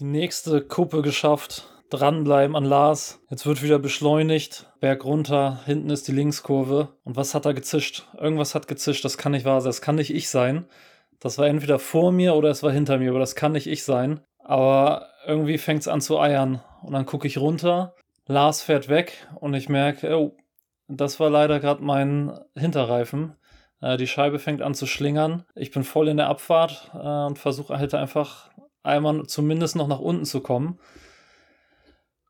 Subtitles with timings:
[0.00, 1.68] Die nächste Kuppe geschafft.
[1.88, 3.20] Dranbleiben an Lars.
[3.30, 4.68] Jetzt wird wieder beschleunigt.
[4.80, 5.60] Berg runter.
[5.66, 6.88] Hinten ist die Linkskurve.
[7.04, 8.08] Und was hat da gezischt?
[8.18, 9.04] Irgendwas hat gezischt.
[9.04, 9.68] Das kann nicht wahr sein.
[9.68, 10.66] Das kann nicht ich sein.
[11.20, 13.10] Das war entweder vor mir oder es war hinter mir.
[13.10, 14.20] Aber das kann nicht ich sein.
[14.40, 16.60] Aber irgendwie fängt es an zu eiern.
[16.82, 17.94] Und dann gucke ich runter.
[18.26, 19.28] Lars fährt weg.
[19.38, 20.36] Und ich merke, oh,
[20.88, 23.36] das war leider gerade mein Hinterreifen.
[23.80, 25.44] Äh, die Scheibe fängt an zu schlingern.
[25.54, 28.50] Ich bin voll in der Abfahrt äh, und versuche halt einfach
[28.84, 30.78] einmal zumindest noch nach unten zu kommen.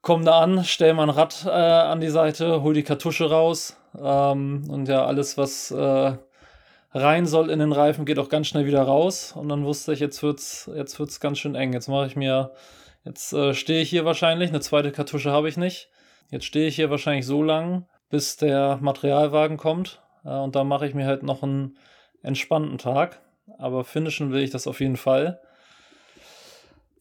[0.00, 4.64] Komm da an, stell mein Rad äh, an die Seite, hol die Kartusche raus ähm,
[4.68, 6.16] und ja, alles, was äh,
[6.94, 9.34] rein soll in den Reifen, geht auch ganz schnell wieder raus.
[9.36, 11.72] Und dann wusste ich, jetzt wird's, jetzt wird's ganz schön eng.
[11.72, 12.52] Jetzt mache ich mir,
[13.04, 15.90] jetzt äh, stehe ich hier wahrscheinlich, eine zweite Kartusche habe ich nicht.
[16.30, 20.02] Jetzt stehe ich hier wahrscheinlich so lang, bis der Materialwagen kommt.
[20.24, 21.76] Äh, und da mache ich mir halt noch einen
[22.22, 23.20] entspannten Tag.
[23.58, 25.40] Aber finishen will ich das auf jeden Fall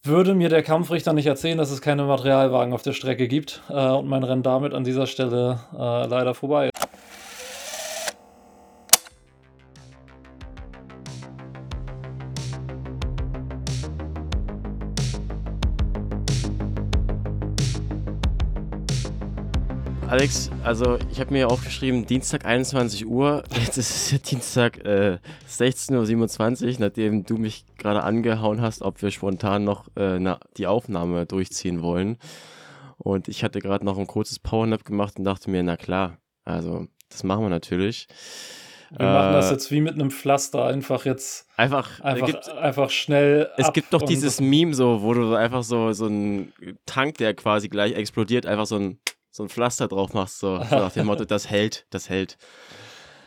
[0.05, 3.89] würde mir der Kampfrichter nicht erzählen, dass es keine Materialwagen auf der Strecke gibt äh,
[3.89, 6.70] und mein Rennen damit an dieser Stelle äh, leider vorbei
[20.13, 23.43] Alex, also ich habe mir aufgeschrieben, Dienstag 21 Uhr.
[23.55, 25.17] Jetzt ist es ja Dienstag äh,
[25.49, 30.67] 16.27 Uhr, nachdem du mich gerade angehauen hast, ob wir spontan noch äh, na, die
[30.67, 32.19] Aufnahme durchziehen wollen.
[32.99, 36.85] Und ich hatte gerade noch ein kurzes Powernap gemacht und dachte mir, na klar, also
[37.09, 38.07] das machen wir natürlich.
[38.91, 42.49] Wir äh, machen das äh, jetzt wie mit einem Pflaster, einfach jetzt einfach, einfach, gibt,
[42.49, 43.49] einfach schnell.
[43.57, 46.53] Es gibt doch dieses Meme so, wo du einfach so, so einen
[46.85, 48.99] Tank, der quasi gleich explodiert, einfach so ein
[49.34, 52.37] so ein Pflaster drauf machst, so, so nach dem Motto, das hält, das hält.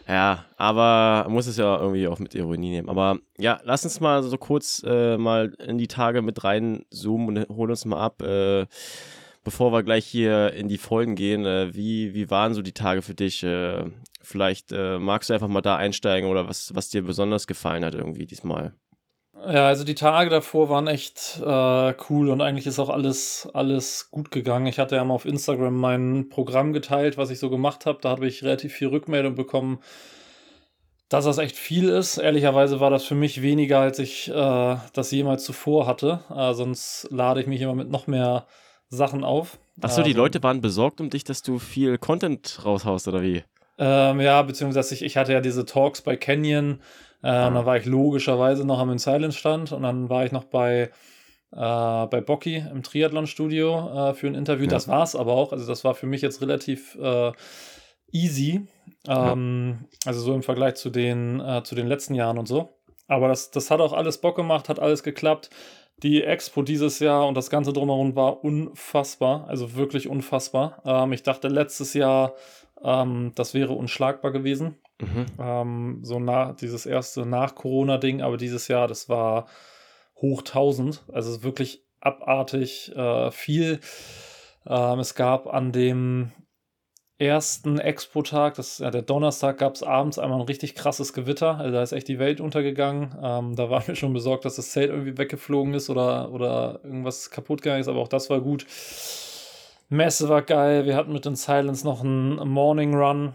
[0.08, 2.88] Ja, aber man muss es ja irgendwie auch mit Ironie nehmen.
[2.88, 7.48] Aber ja, lass uns mal so kurz äh, mal in die Tage mit reinzoomen und
[7.48, 8.66] holen uns mal ab, äh,
[9.42, 11.44] bevor wir gleich hier in die Folgen gehen.
[11.44, 13.42] Äh, wie, wie waren so die Tage für dich?
[13.42, 13.90] Äh,
[14.22, 17.96] vielleicht äh, magst du einfach mal da einsteigen oder was, was dir besonders gefallen hat
[17.96, 18.74] irgendwie diesmal.
[19.44, 24.10] Ja, also die Tage davor waren echt äh, cool und eigentlich ist auch alles, alles
[24.10, 24.66] gut gegangen.
[24.66, 27.98] Ich hatte ja mal auf Instagram mein Programm geteilt, was ich so gemacht habe.
[28.00, 29.78] Da habe ich relativ viel Rückmeldung bekommen,
[31.08, 32.18] dass das echt viel ist.
[32.18, 36.20] Ehrlicherweise war das für mich weniger, als ich äh, das jemals zuvor hatte.
[36.34, 38.46] Äh, sonst lade ich mich immer mit noch mehr
[38.88, 39.58] Sachen auf.
[39.80, 43.44] Achso, die also, Leute waren besorgt um dich, dass du viel Content raushaust, oder wie?
[43.78, 46.80] Ähm, ja, beziehungsweise ich, ich hatte ja diese Talks bei Canyon
[47.22, 50.44] äh, dann war ich logischerweise noch am In Silence Stand und dann war ich noch
[50.44, 50.90] bei,
[51.52, 54.64] äh, bei Bocky im Triathlon-Studio äh, für ein Interview.
[54.64, 54.70] Ja.
[54.70, 55.52] Das war es aber auch.
[55.52, 57.32] Also das war für mich jetzt relativ äh,
[58.12, 58.66] easy.
[59.08, 59.88] Ähm, ja.
[60.06, 62.70] Also so im Vergleich zu den, äh, zu den letzten Jahren und so.
[63.08, 65.50] Aber das, das hat auch alles Bock gemacht, hat alles geklappt.
[66.02, 70.82] Die Expo dieses Jahr und das Ganze drumherum war unfassbar, also wirklich unfassbar.
[70.84, 72.34] Ähm, ich dachte letztes Jahr,
[72.82, 74.76] ähm, das wäre unschlagbar gewesen.
[75.00, 75.26] Mhm.
[75.38, 79.46] Ähm, so nach, dieses erste Nach-Corona-Ding, aber dieses Jahr, das war
[80.16, 81.04] hoch 1000.
[81.12, 83.80] Also wirklich abartig äh, viel.
[84.66, 86.32] Ähm, es gab an dem
[87.18, 91.58] ersten Expo-Tag, das ist ja der Donnerstag, gab es abends einmal ein richtig krasses Gewitter.
[91.58, 93.14] Also da ist echt die Welt untergegangen.
[93.22, 97.30] Ähm, da waren wir schon besorgt, dass das Zelt irgendwie weggeflogen ist oder, oder irgendwas
[97.30, 98.66] kaputt gegangen ist, aber auch das war gut.
[99.88, 100.84] Messe war geil.
[100.84, 103.34] Wir hatten mit den Silence noch einen Morning Run.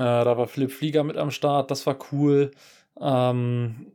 [0.00, 2.52] Äh, da war Philipp Flieger mit am Start, das war cool.
[2.98, 3.92] Ähm,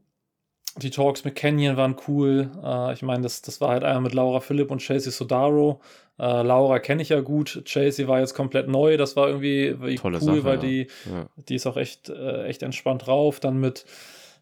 [0.77, 2.51] die Talks mit Canyon waren cool.
[2.63, 5.81] Äh, ich meine, das, das war halt einmal mit Laura Philipp und Chasey Sodaro.
[6.19, 7.63] Äh, Laura kenne ich ja gut.
[7.65, 8.97] Chasey war jetzt komplett neu.
[8.97, 10.61] Das war irgendwie Tolle cool, Sache, weil ja.
[10.61, 11.25] die, ja.
[11.37, 13.39] die ist auch echt, äh, echt entspannt drauf.
[13.39, 13.85] Dann mit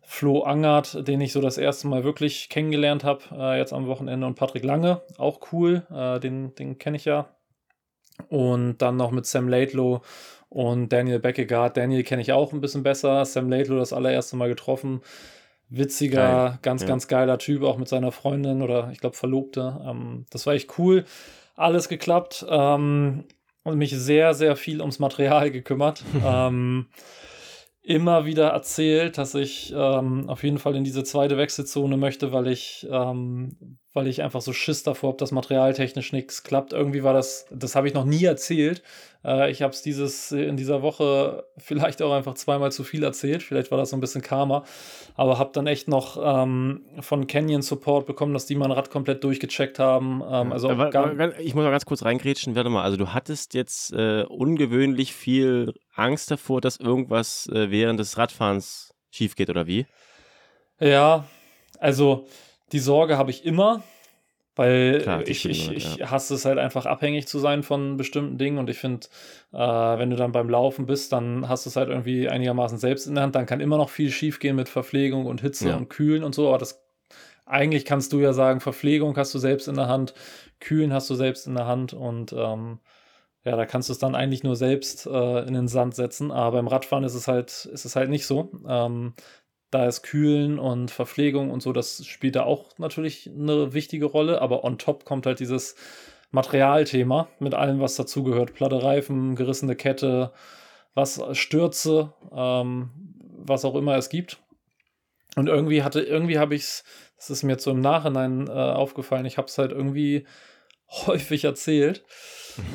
[0.02, 4.28] Flo Angert, den ich so das erste Mal wirklich kennengelernt habe, äh, jetzt am Wochenende.
[4.28, 5.84] Und Patrick Lange, auch cool.
[5.90, 7.30] Äh, den den kenne ich ja.
[8.30, 10.02] Und dann noch mit Sam Laidlow
[10.50, 13.26] und Daniel Beckegaard, Daniel kenne ich auch ein bisschen besser.
[13.26, 15.02] Sam Laidlow das allererste Mal getroffen.
[15.70, 16.60] Witziger, Geil.
[16.62, 16.88] ganz, ja.
[16.88, 19.82] ganz geiler Typ, auch mit seiner Freundin oder ich glaube Verlobte.
[19.84, 21.06] Ähm, das war echt cool.
[21.56, 22.46] Alles geklappt.
[22.48, 23.24] Ähm,
[23.64, 26.04] und mich sehr, sehr viel ums Material gekümmert.
[26.24, 26.88] ähm,
[27.84, 32.48] immer wieder erzählt, dass ich ähm, auf jeden Fall in diese zweite Wechselzone möchte, weil
[32.48, 36.72] ich, ähm, weil ich einfach so Schiss davor habe, dass materialtechnisch nichts klappt.
[36.72, 38.82] Irgendwie war das, das habe ich noch nie erzählt.
[39.24, 43.44] Äh, ich habe es dieses in dieser Woche vielleicht auch einfach zweimal zu viel erzählt.
[43.44, 44.64] Vielleicht war das so ein bisschen Karma,
[45.16, 49.24] aber habe dann echt noch ähm, von Canyon Support bekommen, dass die mein Rad komplett
[49.24, 50.22] durchgecheckt haben.
[50.30, 52.56] Ähm, also aber, ich muss mal ganz kurz reingrätschen.
[52.56, 58.00] Warte mal, also du hattest jetzt äh, ungewöhnlich viel Angst davor, dass irgendwas äh, während
[58.00, 59.86] des Radfahrens schief geht oder wie?
[60.80, 61.26] Ja,
[61.80, 62.28] also
[62.72, 63.84] die Sorge habe ich immer.
[64.56, 66.12] Weil Klar, ich, ich, ich ja.
[66.12, 69.08] hasse es halt einfach abhängig zu sein von bestimmten Dingen und ich finde,
[69.52, 73.08] äh, wenn du dann beim Laufen bist, dann hast du es halt irgendwie einigermaßen selbst
[73.08, 73.36] in der Hand.
[73.36, 75.76] Dann kann immer noch viel schief gehen mit Verpflegung und Hitze ja.
[75.76, 76.84] und Kühlen und so, aber das
[77.46, 80.14] eigentlich kannst du ja sagen, Verpflegung hast du selbst in der Hand,
[80.60, 82.80] Kühlen hast du selbst in der Hand und ähm,
[83.46, 86.32] ja, da kannst du es dann eigentlich nur selbst äh, in den Sand setzen.
[86.32, 88.52] Aber beim Radfahren ist es halt, ist es halt nicht so.
[88.66, 89.14] Ähm,
[89.74, 94.42] da ist Kühlen und Verpflegung und so, das spielt da auch natürlich eine wichtige Rolle.
[94.42, 95.76] Aber on top kommt halt dieses
[96.32, 98.54] Materialthema mit allem, was dazugehört.
[98.54, 100.32] Platte Reifen, gerissene Kette,
[100.94, 102.90] was Stürze, ähm,
[103.38, 104.38] was auch immer es gibt.
[105.36, 106.84] Und irgendwie hatte, irgendwie habe ich es,
[107.18, 110.26] das ist mir jetzt so im Nachhinein äh, aufgefallen, ich habe es halt irgendwie
[111.08, 112.04] häufig erzählt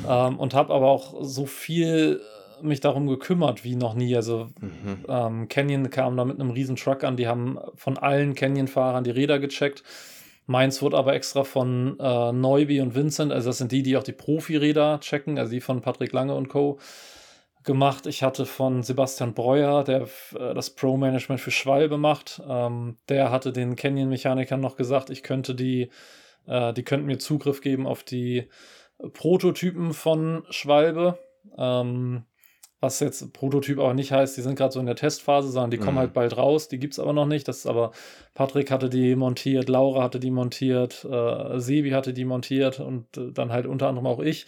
[0.09, 2.21] ähm, und habe aber auch so viel
[2.63, 4.15] mich darum gekümmert wie noch nie.
[4.17, 5.05] Also mhm.
[5.09, 9.11] ähm, Canyon kam da mit einem riesen Truck an, die haben von allen Canyon-Fahrern die
[9.11, 9.83] Räder gecheckt.
[10.47, 14.03] Meins wurde aber extra von äh, Neuby und Vincent, also das sind die, die auch
[14.03, 16.79] die Profi-Räder checken, also die von Patrick Lange und Co.
[17.65, 18.07] gemacht.
[18.07, 23.53] Ich hatte von Sebastian Breuer, der äh, das Pro-Management für Schwalbe macht, ähm, der hatte
[23.53, 25.91] den Canyon-Mechanikern noch gesagt, ich könnte die,
[26.47, 28.49] äh, die könnten mir Zugriff geben auf die
[29.13, 31.19] Prototypen von Schwalbe.
[31.57, 32.25] Ähm,
[32.81, 35.79] was jetzt Prototyp aber nicht heißt, die sind gerade so in der Testphase, sondern die
[35.79, 36.01] kommen mhm.
[36.01, 36.69] halt bald raus.
[36.69, 37.49] Die gibt es aber noch nicht.
[37.49, 37.91] Das ist aber
[38.35, 43.33] Patrick hatte die montiert, Laura hatte die montiert, äh, Sebi hatte die montiert und äh,
[43.33, 44.47] dann halt unter anderem auch ich.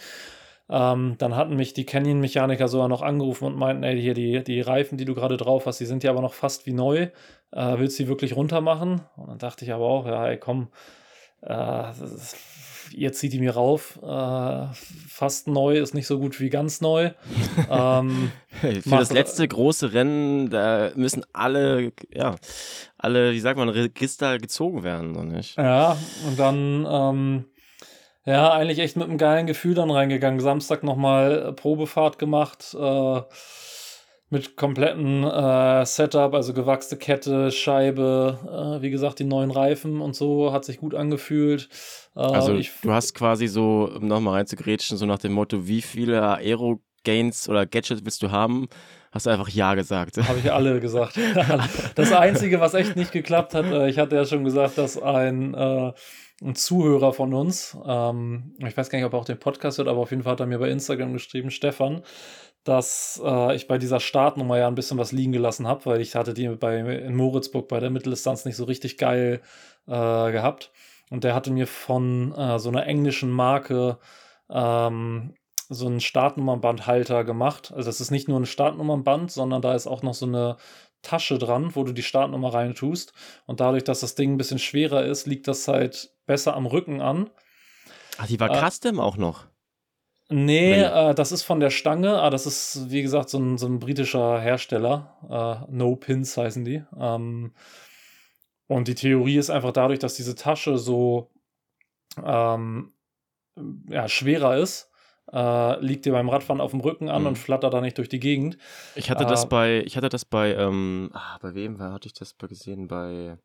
[0.68, 4.60] Ähm, dann hatten mich die Canyon-Mechaniker sogar noch angerufen und meinten, ey, hier die, die
[4.60, 7.08] Reifen, die du gerade drauf hast, die sind ja aber noch fast wie neu.
[7.50, 9.02] Äh, willst du die wirklich runter machen?
[9.16, 10.68] Und dann dachte ich aber auch, ja, ey, komm,
[11.42, 12.36] äh, das ist
[12.92, 13.98] ihr zieht die mir rauf.
[14.02, 14.66] Äh,
[15.08, 17.10] fast neu ist nicht so gut wie ganz neu.
[17.70, 22.36] ähm, Für das letzte große Rennen, da müssen alle, ja,
[22.98, 25.56] alle, wie sagt man, Register gezogen werden, so nicht?
[25.56, 25.96] Ja,
[26.26, 27.44] und dann, ähm,
[28.24, 30.40] ja, eigentlich echt mit einem geilen Gefühl dann reingegangen.
[30.40, 32.76] Samstag nochmal Probefahrt gemacht.
[32.78, 33.20] Äh,
[34.30, 38.38] mit kompletten äh, Setup, also gewachste Kette, Scheibe,
[38.78, 41.68] äh, wie gesagt, die neuen Reifen und so, hat sich gut angefühlt.
[42.14, 46.22] Äh, also du hast quasi so, um nochmal reinzugrätschen, so nach dem Motto, wie viele
[46.22, 48.68] Aero-Gains oder Gadgets willst du haben?
[49.10, 50.18] Hast du einfach Ja gesagt.
[50.18, 51.18] Habe ich alle gesagt.
[51.96, 55.54] das Einzige, was echt nicht geklappt hat, äh, ich hatte ja schon gesagt, dass ein
[55.54, 55.92] äh,
[56.42, 59.88] ein Zuhörer von uns, ähm, ich weiß gar nicht, ob er auch den Podcast hört,
[59.88, 62.02] aber auf jeden Fall hat er mir bei Instagram geschrieben, Stefan,
[62.64, 66.14] dass äh, ich bei dieser Startnummer ja ein bisschen was liegen gelassen habe, weil ich
[66.14, 69.40] hatte die bei, in Moritzburg bei der Mitteldistanz nicht so richtig geil
[69.86, 70.70] äh, gehabt.
[71.10, 73.98] Und der hatte mir von äh, so einer englischen Marke
[74.48, 75.34] ähm,
[75.68, 77.72] so einen Startnummernbandhalter gemacht.
[77.74, 80.56] Also es ist nicht nur ein Startnummernband, sondern da ist auch noch so eine
[81.02, 83.12] Tasche dran, wo du die Startnummer rein tust.
[83.46, 87.00] Und dadurch, dass das Ding ein bisschen schwerer ist, liegt das halt besser am Rücken
[87.00, 87.30] an.
[88.18, 89.46] Ach, die war äh, Custom auch noch.
[90.32, 92.22] Nee, äh, das ist von der Stange.
[92.22, 95.66] Ah, das ist, wie gesagt, so ein, so ein britischer Hersteller.
[95.68, 96.84] Äh, no Pins heißen die.
[96.98, 97.52] Ähm,
[98.68, 101.32] und die Theorie ist einfach dadurch, dass diese Tasche so
[102.24, 102.92] ähm,
[103.88, 104.88] ja, schwerer ist,
[105.32, 107.28] äh, liegt dir beim Radfahren auf dem Rücken an mhm.
[107.28, 108.56] und flattert da nicht durch die Gegend.
[108.94, 112.14] Ich hatte das äh, bei, ich hatte das bei, ähm, ah, bei wem hatte ich
[112.14, 112.86] das gesehen?
[112.86, 113.36] Bei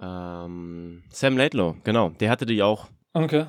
[0.00, 2.08] ähm, Sam Laidlow, genau.
[2.08, 2.86] Der hatte die auch.
[3.12, 3.46] Okay.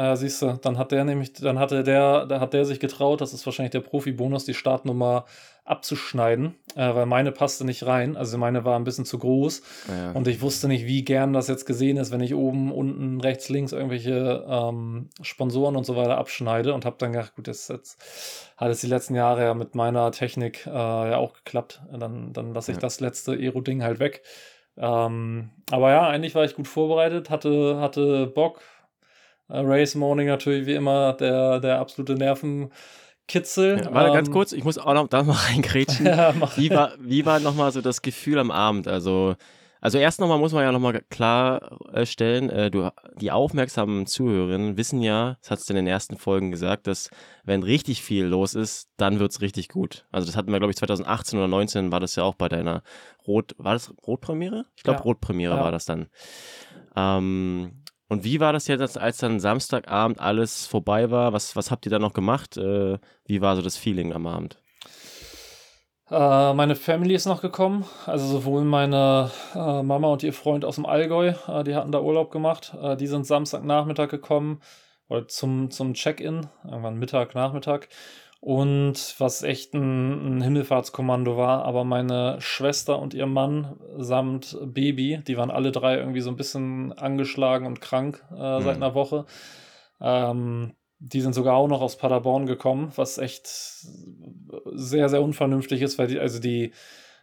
[0.00, 3.20] Naja, siehst du, dann hat der nämlich, dann hatte der, da hat der sich getraut,
[3.20, 5.26] das ist wahrscheinlich der Profi-Bonus, die Startnummer
[5.66, 8.16] abzuschneiden, äh, weil meine passte nicht rein.
[8.16, 9.60] Also meine war ein bisschen zu groß.
[9.88, 10.12] Ja.
[10.12, 13.50] Und ich wusste nicht, wie gern das jetzt gesehen ist, wenn ich oben, unten, rechts,
[13.50, 18.00] links irgendwelche ähm, Sponsoren und so weiter abschneide und habe dann gedacht, gut, das jetzt
[18.56, 21.82] hat es die letzten Jahre ja mit meiner Technik äh, ja auch geklappt.
[21.92, 22.80] Dann, dann lasse ich ja.
[22.80, 24.22] das letzte Aero-Ding halt weg.
[24.78, 28.62] Ähm, aber ja, eigentlich war ich gut vorbereitet, hatte, hatte Bock,
[29.50, 33.78] Race Morning natürlich wie immer der, der absolute Nervenkitzel.
[33.78, 36.06] Ja, warte, ähm, ganz kurz, ich muss auch noch da mal reingrätschen.
[36.06, 38.88] ja, wie war, wie war nochmal so das Gefühl am Abend?
[38.88, 39.34] Also,
[39.80, 45.38] also erst nochmal muss man ja nochmal klarstellen, äh, du, die aufmerksamen Zuhörerinnen wissen ja,
[45.40, 47.08] das hast du in den ersten Folgen gesagt, dass
[47.44, 50.06] wenn richtig viel los ist, dann wird es richtig gut.
[50.12, 52.82] Also das hatten wir, glaube ich, 2018 oder 2019 war das ja auch bei deiner
[53.26, 54.66] Rot, war das Rotpremiere?
[54.76, 55.04] Ich glaube, ja.
[55.04, 55.64] Rotpremiere ja.
[55.64, 56.08] war das dann.
[56.94, 57.79] Ähm,
[58.10, 61.32] und wie war das jetzt, als dann Samstagabend alles vorbei war?
[61.32, 62.56] Was, was habt ihr da noch gemacht?
[62.56, 64.58] Äh, wie war so das Feeling am Abend?
[66.10, 67.84] Äh, meine Family ist noch gekommen.
[68.06, 72.00] Also sowohl meine äh, Mama und ihr Freund aus dem Allgäu, äh, die hatten da
[72.00, 72.74] Urlaub gemacht.
[72.82, 74.60] Äh, die sind Samstagnachmittag gekommen
[75.08, 77.88] oder zum, zum Check-in, irgendwann Mittag, Nachmittag.
[78.40, 85.20] Und was echt ein, ein, Himmelfahrtskommando war, aber meine Schwester und ihr Mann samt Baby,
[85.26, 88.62] die waren alle drei irgendwie so ein bisschen angeschlagen und krank äh, mhm.
[88.62, 89.26] seit einer Woche.
[90.00, 95.98] Ähm, die sind sogar auch noch aus Paderborn gekommen, was echt sehr, sehr unvernünftig ist,
[95.98, 96.72] weil die, also die,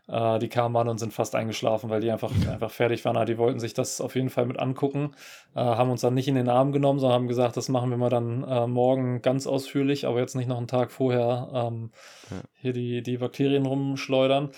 [0.08, 3.26] äh, die kamen an und sind fast eingeschlafen, weil die einfach, einfach fertig waren.
[3.26, 5.12] Die wollten sich das auf jeden Fall mit angucken,
[5.56, 7.98] äh, haben uns dann nicht in den Arm genommen, sondern haben gesagt, das machen wir
[7.98, 11.92] mal dann äh, morgen ganz ausführlich, aber jetzt nicht noch einen Tag vorher ähm,
[12.30, 12.38] ja.
[12.56, 14.52] hier die, die Bakterien rumschleudern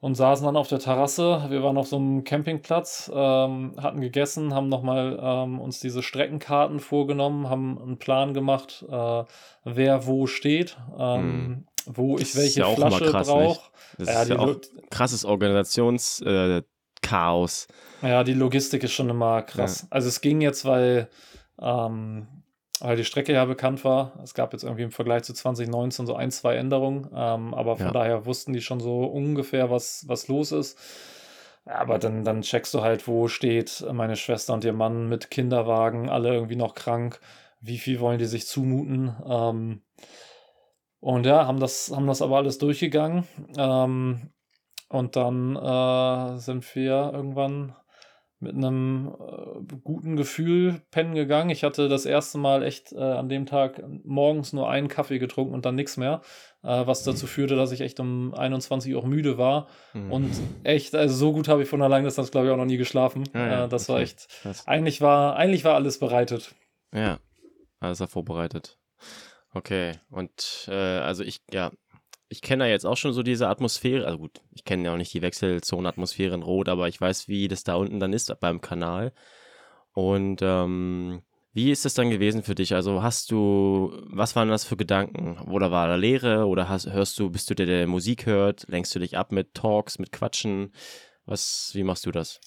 [0.00, 1.46] und saßen dann auf der Terrasse.
[1.48, 6.78] Wir waren auf so einem Campingplatz, ähm, hatten gegessen, haben nochmal ähm, uns diese Streckenkarten
[6.78, 9.24] vorgenommen, haben einen Plan gemacht, äh,
[9.64, 11.67] wer wo steht, ähm, mm.
[11.88, 13.70] Wo ich welche ja Flasche brauche.
[13.98, 14.56] Das ja, ist ja auch
[14.90, 17.68] krasses Organisationschaos.
[18.02, 19.82] Äh, ja, die Logistik ist schon immer krass.
[19.82, 19.88] Ja.
[19.90, 21.08] Also es ging jetzt, weil
[21.60, 22.28] ähm,
[22.80, 24.12] weil die Strecke ja bekannt war.
[24.22, 27.86] Es gab jetzt irgendwie im Vergleich zu 2019 so ein, zwei Änderungen, ähm, aber von
[27.86, 27.92] ja.
[27.92, 30.78] daher wussten die schon so ungefähr, was, was los ist.
[31.64, 36.08] Aber dann, dann checkst du halt, wo steht meine Schwester und ihr Mann mit Kinderwagen,
[36.08, 37.20] alle irgendwie noch krank.
[37.60, 39.14] Wie viel wollen die sich zumuten?
[39.28, 39.82] Ähm,
[41.00, 43.24] und ja, haben das, haben das aber alles durchgegangen.
[43.56, 44.30] Ähm,
[44.88, 47.74] und dann äh, sind wir irgendwann
[48.40, 51.50] mit einem äh, guten Gefühl pennen gegangen.
[51.50, 55.54] Ich hatte das erste Mal echt äh, an dem Tag morgens nur einen Kaffee getrunken
[55.54, 56.20] und dann nichts mehr,
[56.62, 59.66] äh, was dazu führte, dass ich echt um 21 Uhr müde war.
[59.92, 60.12] Mhm.
[60.12, 60.30] Und
[60.62, 63.24] echt, also so gut habe ich von der Langdistanz, glaube ich, auch noch nie geschlafen.
[63.34, 63.92] Ja, ja, äh, das okay.
[63.94, 64.28] war echt,
[64.66, 66.54] eigentlich war, eigentlich war alles bereitet.
[66.94, 67.18] Ja,
[67.80, 68.78] alles war vorbereitet.
[69.54, 71.72] Okay, und äh, also ich, ja,
[72.28, 74.06] ich kenne ja jetzt auch schon so diese Atmosphäre.
[74.06, 77.48] Also gut, ich kenne ja auch nicht die Wechselzone-Atmosphäre in Rot, aber ich weiß, wie
[77.48, 79.12] das da unten dann ist beim Kanal.
[79.94, 82.74] Und ähm, wie ist das dann gewesen für dich?
[82.74, 85.38] Also hast du, was waren das für Gedanken?
[85.50, 86.46] Oder war da Lehre?
[86.46, 88.66] Oder hast, hörst du, bist du der, der Musik hört?
[88.68, 90.74] Lenkst du dich ab mit Talks, mit Quatschen?
[91.24, 92.40] Was, wie machst du das?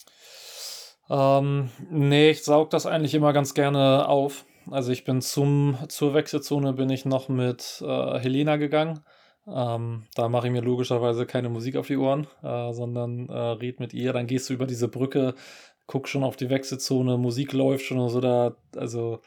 [1.10, 4.46] Ähm, nee, ich saug das eigentlich immer ganz gerne auf.
[4.70, 9.00] Also ich bin zum, zur Wechselzone bin ich noch mit äh, Helena gegangen.
[9.46, 13.80] Ähm, da mache ich mir logischerweise keine Musik auf die Ohren, äh, sondern äh, red
[13.80, 14.12] mit ihr.
[14.12, 15.34] Dann gehst du über diese Brücke,
[15.86, 18.54] guck schon auf die Wechselzone, Musik läuft schon und so da.
[18.76, 19.20] Also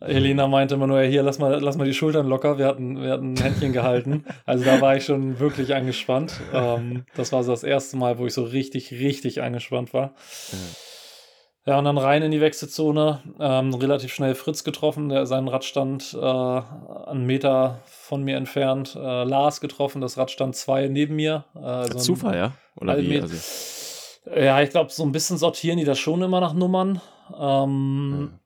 [0.00, 2.58] Helena meinte immer nur, ja, hier, lass mal, lass mal die Schultern locker.
[2.58, 4.24] Wir hatten, wir hatten ein Händchen gehalten.
[4.44, 6.40] Also da war ich schon wirklich angespannt.
[6.52, 10.08] Ähm, das war so das erste Mal, wo ich so richtig, richtig angespannt war.
[10.52, 10.91] Mhm.
[11.64, 13.22] Ja, und dann rein in die Wechselzone.
[13.38, 18.96] Ähm, relativ schnell Fritz getroffen, der seinen Radstand äh, einen Meter von mir entfernt.
[18.96, 21.44] Äh, Lars getroffen, das Radstand zwei neben mir.
[21.54, 22.52] Äh, so Zufall, ja?
[22.76, 23.20] Oder wie?
[23.20, 23.36] Also
[24.34, 27.00] ja, ich glaube, so ein bisschen sortieren die das schon immer nach Nummern.
[27.38, 28.38] Ähm, hm.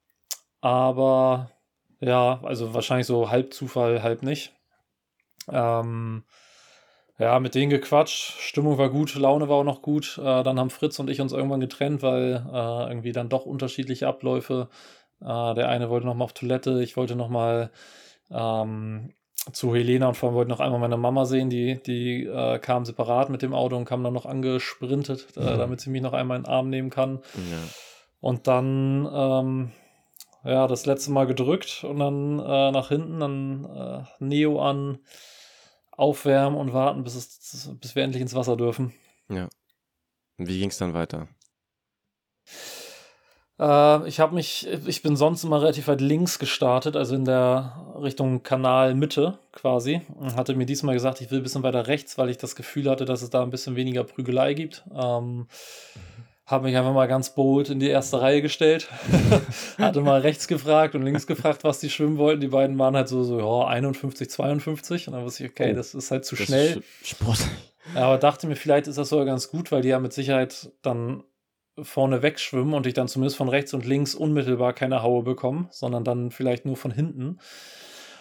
[0.60, 1.50] Aber
[2.00, 4.52] ja, also wahrscheinlich so halb Zufall, halb nicht.
[5.50, 6.24] Ähm,
[7.18, 8.34] ja, mit denen gequatscht.
[8.38, 10.18] Stimmung war gut, Laune war auch noch gut.
[10.18, 14.06] Äh, dann haben Fritz und ich uns irgendwann getrennt, weil äh, irgendwie dann doch unterschiedliche
[14.06, 14.68] Abläufe.
[15.20, 17.70] Äh, der eine wollte noch mal auf Toilette, ich wollte noch mal
[18.30, 19.14] ähm,
[19.52, 21.48] zu Helena und vor allem wollte noch einmal meine Mama sehen.
[21.48, 25.58] Die, die äh, kam separat mit dem Auto und kam dann noch angesprintet, äh, mhm.
[25.58, 27.20] damit sie mich noch einmal in den Arm nehmen kann.
[27.34, 27.58] Ja.
[28.20, 29.72] Und dann ähm,
[30.44, 34.98] ja, das letzte Mal gedrückt und dann äh, nach hinten, dann Neo an
[35.96, 38.92] aufwärmen und warten, bis, es, bis wir endlich ins Wasser dürfen.
[39.28, 39.48] Ja.
[40.38, 41.28] Und wie ging es dann weiter?
[43.58, 47.94] Äh, ich habe mich, ich bin sonst immer relativ weit links gestartet, also in der
[48.02, 50.02] Richtung Kanal Mitte quasi.
[50.14, 52.90] Und hatte mir diesmal gesagt, ich will ein bisschen weiter rechts, weil ich das Gefühl
[52.90, 54.84] hatte, dass es da ein bisschen weniger Prügelei gibt.
[54.94, 55.46] Ähm, mhm
[56.46, 58.88] habe mich einfach mal ganz bold in die erste Reihe gestellt.
[59.78, 62.40] Hatte mal rechts gefragt und links gefragt, was die schwimmen wollten.
[62.40, 65.08] Die beiden waren halt so, so ja, 51, 52.
[65.08, 66.82] Und dann wusste ich, okay, oh, das ist halt zu schnell.
[67.02, 67.40] Sport.
[67.94, 71.24] Aber dachte mir, vielleicht ist das sogar ganz gut, weil die ja mit Sicherheit dann
[71.82, 76.04] vorne wegschwimmen und ich dann zumindest von rechts und links unmittelbar keine Haue bekomme, sondern
[76.04, 77.38] dann vielleicht nur von hinten.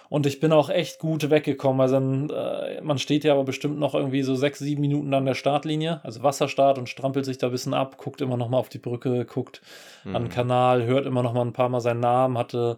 [0.10, 1.82] Und ich bin auch echt gut weggekommen.
[1.82, 5.26] Also dann, äh, man steht ja aber bestimmt noch irgendwie so sechs, sieben Minuten an
[5.26, 8.58] der Startlinie, also Wasserstart und strampelt sich da ein bisschen ab, guckt immer noch mal
[8.58, 9.62] auf die Brücke, guckt
[10.04, 10.16] mhm.
[10.16, 12.78] an den Kanal, hört immer noch mal ein paar Mal seinen Namen, hatte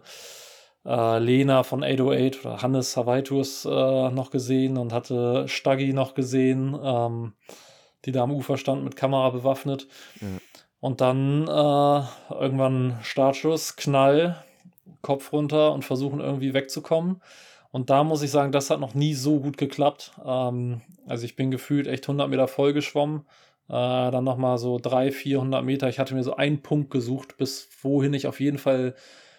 [0.84, 6.14] äh, Lena von 808 oder Hannes Hawaii Tours äh, noch gesehen und hatte Staggi noch
[6.14, 7.34] gesehen, ähm,
[8.04, 9.86] die da am Ufer stand mit Kamera bewaffnet.
[10.20, 10.40] Mhm.
[10.80, 12.02] Und dann äh,
[12.34, 14.36] irgendwann Startschuss, Knall,
[15.02, 17.22] Kopf runter und versuchen irgendwie wegzukommen.
[17.70, 20.12] Und da muss ich sagen, das hat noch nie so gut geklappt.
[20.24, 23.26] Ähm, also ich bin gefühlt echt 100 Meter voll geschwommen.
[23.68, 25.88] Äh, dann nochmal so 300, 400 Meter.
[25.88, 28.94] Ich hatte mir so einen Punkt gesucht, bis wohin ich auf jeden Fall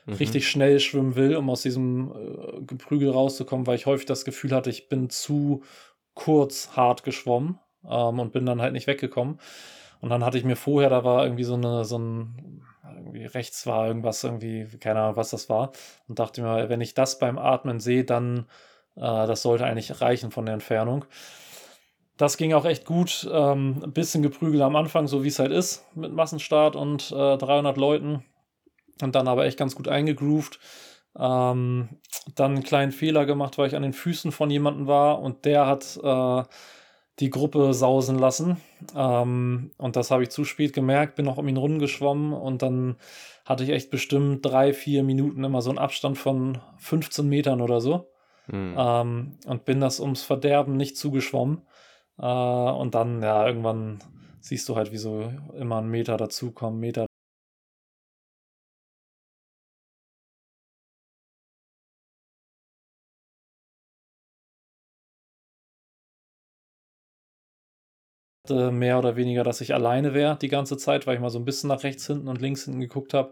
[0.06, 0.14] mhm.
[0.14, 4.52] richtig schnell schwimmen will, um aus diesem äh, Geprügel rauszukommen, weil ich häufig das Gefühl
[4.52, 5.64] hatte, ich bin zu
[6.14, 9.40] kurz hart geschwommen ähm, und bin dann halt nicht weggekommen.
[10.02, 12.62] Und dann hatte ich mir vorher, da war irgendwie so eine, so ein,
[13.10, 15.72] irgendwie rechts war irgendwas, irgendwie, keine Ahnung, was das war.
[16.08, 18.46] Und dachte mir, wenn ich das beim Atmen sehe, dann,
[18.96, 21.06] äh, das sollte eigentlich reichen von der Entfernung.
[22.18, 23.28] Das ging auch echt gut.
[23.32, 27.38] Ähm, ein bisschen geprügelt am Anfang, so wie es halt ist, mit Massenstart und äh,
[27.38, 28.26] 300 Leuten.
[29.02, 30.60] Und dann aber echt ganz gut eingegroovt.
[31.18, 31.90] Ähm,
[32.36, 35.66] dann einen kleinen Fehler gemacht, weil ich an den Füßen von jemandem war und der
[35.66, 36.44] hat äh,
[37.20, 38.58] die Gruppe sausen lassen.
[38.96, 42.96] Ähm, und das habe ich zu spät gemerkt, bin noch um ihn rumgeschwommen und dann
[43.46, 47.82] hatte ich echt bestimmt drei, vier Minuten immer so einen Abstand von 15 Metern oder
[47.82, 48.10] so.
[48.48, 48.76] Mhm.
[48.78, 51.62] Ähm, und bin das ums Verderben nicht zugeschwommen.
[52.18, 54.00] Äh, und dann, ja, irgendwann
[54.40, 57.09] siehst du halt, wie so immer ein Meter dazukommen, Meter
[68.50, 71.46] mehr oder weniger, dass ich alleine wäre die ganze Zeit, weil ich mal so ein
[71.46, 73.32] bisschen nach rechts hinten und links hinten geguckt habe.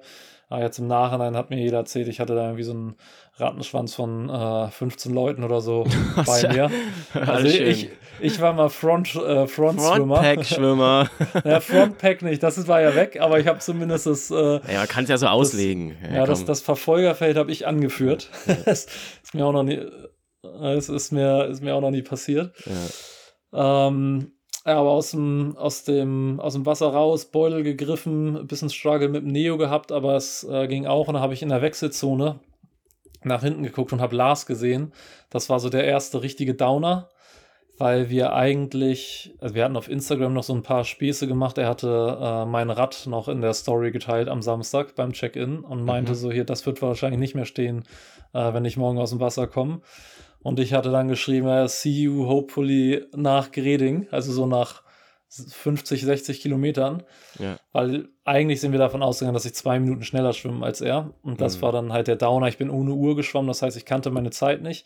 [0.50, 2.96] Aber jetzt im Nachhinein hat mir jeder erzählt, ich hatte da irgendwie so einen
[3.36, 5.86] Rattenschwanz von äh, 15 Leuten oder so
[6.26, 6.72] bei mir.
[7.14, 7.90] Also ich,
[8.22, 10.18] ich war mal Front, äh, Front Schwimmer.
[10.18, 11.10] Frontpack-Schwimmer.
[11.44, 14.32] ja, Frontpack nicht, das war ja weg, aber ich habe zumindest das.
[14.32, 15.98] Äh, ja, man kann es ja so auslegen.
[16.02, 18.30] Das, ja, ja das, das Verfolgerfeld habe ich angeführt.
[18.66, 18.86] das
[19.24, 19.82] ist mir auch noch nie.
[20.62, 22.54] Es ist mir, ist mir auch noch nie passiert.
[23.52, 23.88] Ja.
[23.88, 24.32] Ähm,
[24.68, 29.08] ja, aber aus dem, aus, dem, aus dem Wasser raus, Beutel gegriffen, ein bisschen Struggle
[29.08, 31.08] mit dem Neo gehabt, aber es äh, ging auch.
[31.08, 32.42] Und dann habe ich in der Wechselzone
[33.24, 34.92] nach hinten geguckt und habe Lars gesehen.
[35.30, 37.10] Das war so der erste richtige Downer,
[37.78, 41.58] weil wir eigentlich, also wir hatten auf Instagram noch so ein paar Späße gemacht.
[41.58, 45.86] Er hatte äh, mein Rad noch in der Story geteilt am Samstag beim Check-in und
[45.86, 46.16] meinte mhm.
[46.16, 47.86] so, hier, das wird wahrscheinlich nicht mehr stehen,
[48.34, 49.80] äh, wenn ich morgen aus dem Wasser komme.
[50.48, 54.82] Und ich hatte dann geschrieben, see you hopefully nach Greding, also so nach
[55.30, 57.04] 50, 60 Kilometern.
[57.38, 57.58] Ja.
[57.74, 61.14] Weil eigentlich sind wir davon ausgegangen, dass ich zwei Minuten schneller schwimme als er.
[61.22, 61.62] Und das mhm.
[61.64, 62.48] war dann halt der Downer.
[62.48, 64.86] Ich bin ohne Uhr geschwommen, das heißt, ich kannte meine Zeit nicht.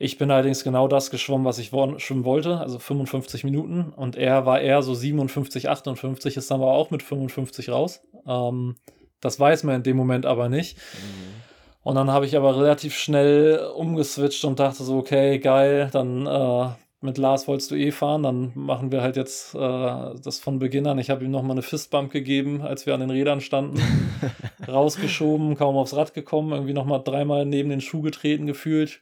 [0.00, 3.92] Ich bin allerdings genau das geschwommen, was ich schwimmen wollte, also 55 Minuten.
[3.94, 8.00] Und er war eher so 57, 58, ist dann aber auch mit 55 raus.
[8.26, 8.74] Ähm,
[9.20, 10.76] das weiß man in dem Moment aber nicht.
[10.76, 11.47] Mhm.
[11.82, 16.68] Und dann habe ich aber relativ schnell umgeswitcht und dachte so, okay, geil, dann äh,
[17.00, 20.86] mit Lars wolltest du eh fahren, dann machen wir halt jetzt äh, das von Beginn
[20.86, 20.98] an.
[20.98, 23.80] Ich habe ihm nochmal eine Fistbump gegeben, als wir an den Rädern standen.
[24.68, 29.00] Rausgeschoben, kaum aufs Rad gekommen, irgendwie nochmal dreimal neben den Schuh getreten gefühlt.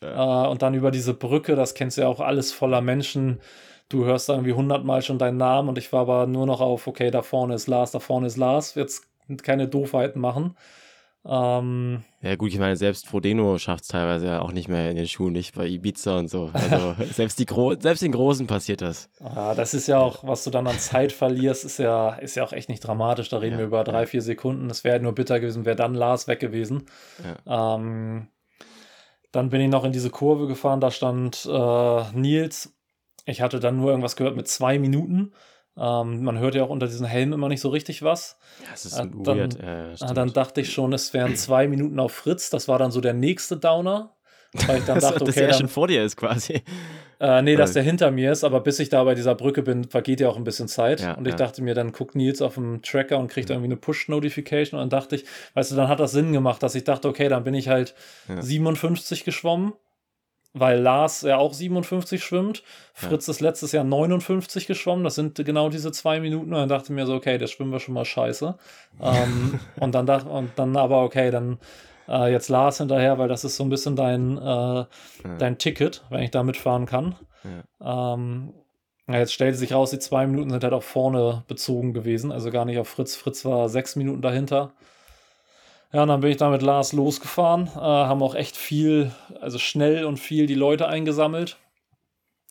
[0.00, 0.46] Ja.
[0.46, 3.40] Äh, und dann über diese Brücke, das kennst du ja auch alles voller Menschen.
[3.88, 6.88] Du hörst da irgendwie hundertmal schon deinen Namen und ich war aber nur noch auf,
[6.88, 8.74] okay, da vorne ist Lars, da vorne ist Lars.
[8.74, 9.06] Jetzt
[9.44, 10.56] keine Doofheiten machen.
[11.28, 14.96] Ähm, ja, gut, ich meine, selbst Frodeno schafft es teilweise ja auch nicht mehr in
[14.96, 16.50] den Schuhen, nicht bei Ibiza und so.
[16.52, 19.10] Also selbst, die Gro selbst den Großen passiert das.
[19.20, 22.44] Ja, das ist ja auch, was du dann an Zeit verlierst, ist ja, ist ja
[22.44, 23.28] auch echt nicht dramatisch.
[23.28, 24.70] Da reden ja, wir über drei, vier Sekunden.
[24.70, 26.84] Es wäre nur bitter gewesen, wäre dann Lars weg gewesen.
[27.46, 27.76] Ja.
[27.76, 28.28] Ähm,
[29.32, 32.74] dann bin ich noch in diese Kurve gefahren, da stand äh, Nils.
[33.24, 35.32] Ich hatte dann nur irgendwas gehört mit zwei Minuten.
[35.78, 38.38] Ähm, man hört ja auch unter diesen Helmen immer nicht so richtig was.
[38.62, 39.60] Ja, es ist äh, dann, weird.
[39.60, 42.50] Äh, dann dachte ich schon, es wären zwei Minuten auf Fritz.
[42.50, 44.12] Das war dann so der nächste Downer.
[44.66, 45.24] Weil ich dann dachte, okay.
[45.26, 46.62] dass der schon vor dir ist quasi.
[47.18, 49.84] Äh, nee, dass der hinter mir ist, aber bis ich da bei dieser Brücke bin,
[49.84, 51.00] vergeht ja auch ein bisschen Zeit.
[51.00, 51.38] Ja, und ich ja.
[51.38, 54.78] dachte mir, dann guckt Nils auf dem Tracker und kriegt irgendwie eine Push-Notification.
[54.78, 57.28] Und dann dachte ich, weißt du, dann hat das Sinn gemacht, dass ich dachte, okay,
[57.28, 57.94] dann bin ich halt
[58.28, 58.40] ja.
[58.40, 59.72] 57 geschwommen
[60.58, 62.62] weil Lars ja auch 57 schwimmt.
[62.94, 63.32] Fritz ja.
[63.32, 65.04] ist letztes Jahr 59 geschwommen.
[65.04, 66.52] Das sind genau diese zwei Minuten.
[66.52, 68.56] Und dann dachte ich mir so, okay, das schwimmen wir schon mal scheiße.
[69.02, 71.58] ähm, und dann dachte und dann aber, okay, dann
[72.08, 74.86] äh, jetzt Lars hinterher, weil das ist so ein bisschen dein, äh, ja.
[75.38, 77.16] dein Ticket, wenn ich da mitfahren kann.
[77.80, 78.14] Ja.
[78.16, 78.54] Ähm,
[79.08, 82.64] jetzt stellte sich raus, die zwei Minuten sind halt auch vorne bezogen gewesen, also gar
[82.64, 83.14] nicht auf Fritz.
[83.14, 84.72] Fritz war sechs Minuten dahinter.
[85.96, 89.56] Ja, und dann bin ich da mit Lars losgefahren, äh, haben auch echt viel, also
[89.56, 91.56] schnell und viel die Leute eingesammelt.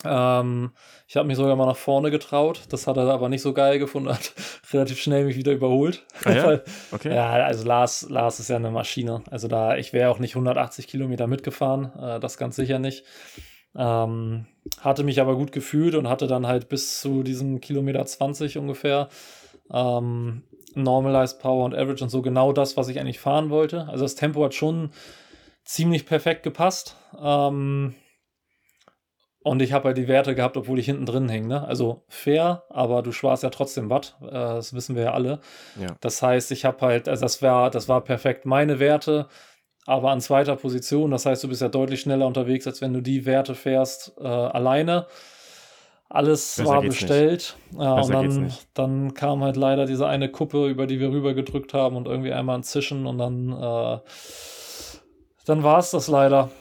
[0.04, 0.72] Ähm,
[1.08, 2.62] ich habe mich sogar mal nach vorne getraut.
[2.70, 4.34] Das hat er aber nicht so geil gefunden, hat
[4.74, 6.08] relativ schnell mich wieder überholt.
[6.24, 6.60] Ah, ja?
[6.92, 7.14] Okay.
[7.14, 9.22] ja, also Lars, Lars ist ja eine Maschine.
[9.30, 13.04] Also da, ich wäre auch nicht 180 Kilometer mitgefahren, äh, das ganz sicher nicht.
[13.76, 14.48] Ähm,
[14.82, 19.08] hatte mich aber gut gefühlt und hatte dann halt bis zu diesem Kilometer 20 ungefähr
[19.72, 20.42] ähm,
[20.76, 23.88] Normalized Power und Average und so genau das, was ich eigentlich fahren wollte.
[23.90, 24.92] Also das Tempo hat schon
[25.64, 26.96] ziemlich perfekt gepasst.
[27.22, 27.96] Ähm,
[29.44, 31.46] Und ich habe halt die Werte gehabt, obwohl ich hinten drin hing.
[31.48, 31.64] Ne?
[31.68, 34.18] Also fair, aber du sparst ja trotzdem Watt.
[34.22, 35.40] Äh, das wissen wir ja alle.
[35.80, 35.96] Ja.
[36.02, 39.28] Das heißt, ich habe halt, also das war, das war perfekt meine Werte,
[39.86, 41.12] aber an zweiter Position.
[41.12, 44.24] Das heißt, du bist ja deutlich schneller unterwegs, als wenn du die Werte fährst äh,
[44.26, 45.06] alleine.
[46.08, 47.58] Alles Besser war bestellt.
[47.78, 51.74] Ja, und dann, dann kam halt leider diese eine Kuppe, über die wir rüber gedrückt
[51.74, 54.00] haben und irgendwie einmal ein Zischen und dann, äh,
[55.46, 56.52] dann war es das leider.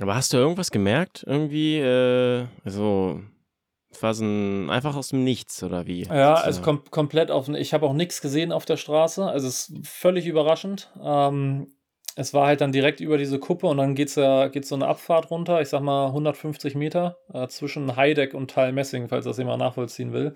[0.00, 1.24] Aber hast du irgendwas gemerkt?
[1.26, 3.20] Irgendwie, äh, also,
[3.90, 6.04] es war so ein, einfach aus dem Nichts, oder wie?
[6.04, 6.44] Ja, So.
[6.44, 7.48] also kom komplett auf.
[7.48, 9.24] Ich habe auch nichts gesehen auf der Straße.
[9.26, 10.90] Also es ist völlig überraschend.
[11.02, 11.66] Ähm,
[12.16, 14.88] es war halt dann direkt über diese Kuppe und dann geht's ja geht's so eine
[14.88, 15.60] Abfahrt runter.
[15.60, 20.34] Ich sag mal 150 Meter äh, zwischen Heideck und Teilmessing, falls das jemand nachvollziehen will.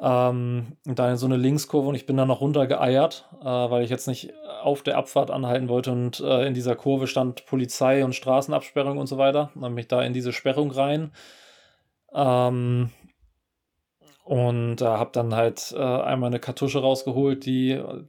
[0.00, 3.90] Ähm, und dann so eine Linkskurve und ich bin dann noch runtergeeiert, äh, weil ich
[3.90, 8.14] jetzt nicht auf der Abfahrt anhalten wollte und äh, in dieser Kurve stand Polizei und
[8.14, 9.50] Straßenabsperrung und so weiter.
[9.54, 11.12] Dann bin ich da in diese Sperrung rein.
[12.14, 12.90] Ähm,
[14.24, 18.04] und äh, habe dann halt äh, einmal eine Kartusche rausgeholt, die äh,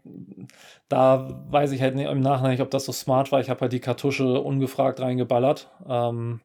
[0.89, 3.39] da weiß ich halt nicht, im Nachhinein nicht, ob das so smart war.
[3.39, 6.41] Ich habe halt die Kartusche ungefragt reingeballert, ähm,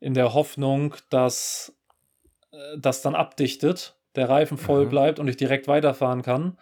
[0.00, 1.74] in der Hoffnung, dass
[2.52, 4.90] äh, das dann abdichtet, der Reifen voll Mhm.
[4.90, 6.58] bleibt und ich direkt weiterfahren kann,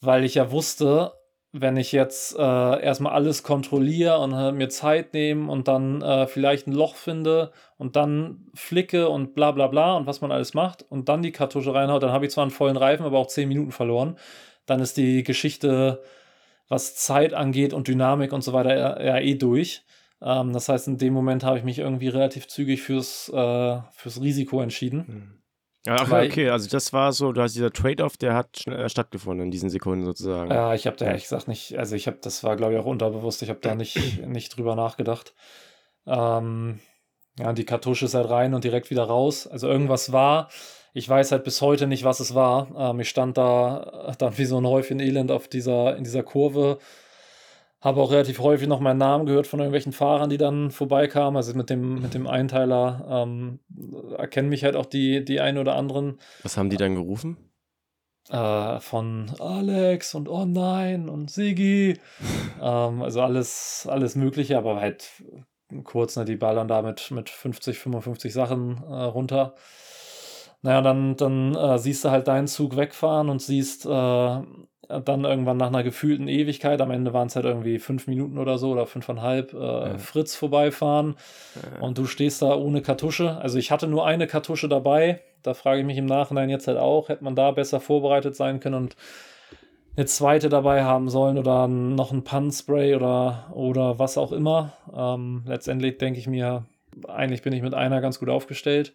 [0.00, 1.12] weil ich ja wusste,
[1.52, 6.26] wenn ich jetzt äh, erstmal alles kontrolliere und äh, mir Zeit nehme und dann äh,
[6.26, 10.54] vielleicht ein Loch finde und dann flicke und bla bla bla und was man alles
[10.54, 13.26] macht und dann die Kartusche reinhaut, dann habe ich zwar einen vollen Reifen, aber auch
[13.26, 14.16] 10 Minuten verloren.
[14.64, 16.02] Dann ist die Geschichte,
[16.68, 19.84] was Zeit angeht und Dynamik und so weiter, ja, ja eh durch.
[20.22, 24.22] Ähm, das heißt, in dem Moment habe ich mich irgendwie relativ zügig fürs, äh, fürs
[24.22, 25.06] Risiko entschieden.
[25.06, 25.41] Hm.
[25.84, 29.46] Ja, ach, okay, also das war so, du hast dieser Trade-off, der hat äh, stattgefunden
[29.46, 30.50] in diesen Sekunden sozusagen.
[30.50, 32.86] Ja, ich habe da ehrlich gesagt nicht, also ich habe, das war glaube ich auch
[32.86, 35.34] unterbewusst, ich habe da nicht, nicht drüber nachgedacht.
[36.06, 36.78] Ähm,
[37.38, 39.46] ja, die Kartusche ist halt rein und direkt wieder raus.
[39.46, 40.50] Also irgendwas war.
[40.94, 42.68] Ich weiß halt bis heute nicht, was es war.
[42.76, 46.22] Ähm, ich stand da äh, dann wie so ein Häufchen Elend auf dieser, in dieser
[46.22, 46.78] Kurve.
[47.82, 51.36] Habe auch relativ häufig noch meinen Namen gehört von irgendwelchen Fahrern, die dann vorbeikamen.
[51.36, 53.58] Also mit dem, mit dem Einteiler ähm,
[54.16, 57.36] erkennen mich halt auch die, die einen oder anderen Was haben die dann gerufen?
[58.30, 61.98] äh, von Alex und Oh nein und Sigi.
[62.62, 65.22] ähm, also alles, alles Mögliche, aber halt
[65.84, 69.54] kurz, ne, die ballern da mit, mit 50, 55 Sachen äh, runter.
[70.62, 74.40] Naja, dann, dann äh, siehst du halt deinen Zug wegfahren und siehst äh,
[75.00, 78.58] dann irgendwann nach einer gefühlten Ewigkeit, am Ende waren es halt irgendwie fünf Minuten oder
[78.58, 79.98] so oder fünfeinhalb, äh, Ja.
[79.98, 81.16] Fritz vorbeifahren.
[81.78, 83.36] Äh, Und du stehst da ohne Kartusche.
[83.38, 85.20] Also ich hatte nur eine Kartusche dabei.
[85.42, 88.60] Da frage ich mich im Nachhinein jetzt halt auch, hätte man da besser vorbereitet sein
[88.60, 88.96] können und
[89.96, 94.72] eine zweite dabei haben sollen oder noch ein Pannspray oder, oder was auch immer.
[94.96, 96.64] Ähm, letztendlich denke ich mir,
[97.08, 98.94] eigentlich bin ich mit einer ganz gut aufgestellt.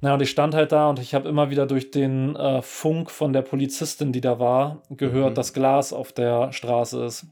[0.00, 3.10] Na, und ich stand halt da und ich habe immer wieder durch den äh, Funk
[3.10, 5.34] von der Polizistin, die da war, gehört, Mhm.
[5.34, 7.26] dass Glas auf der Straße ist.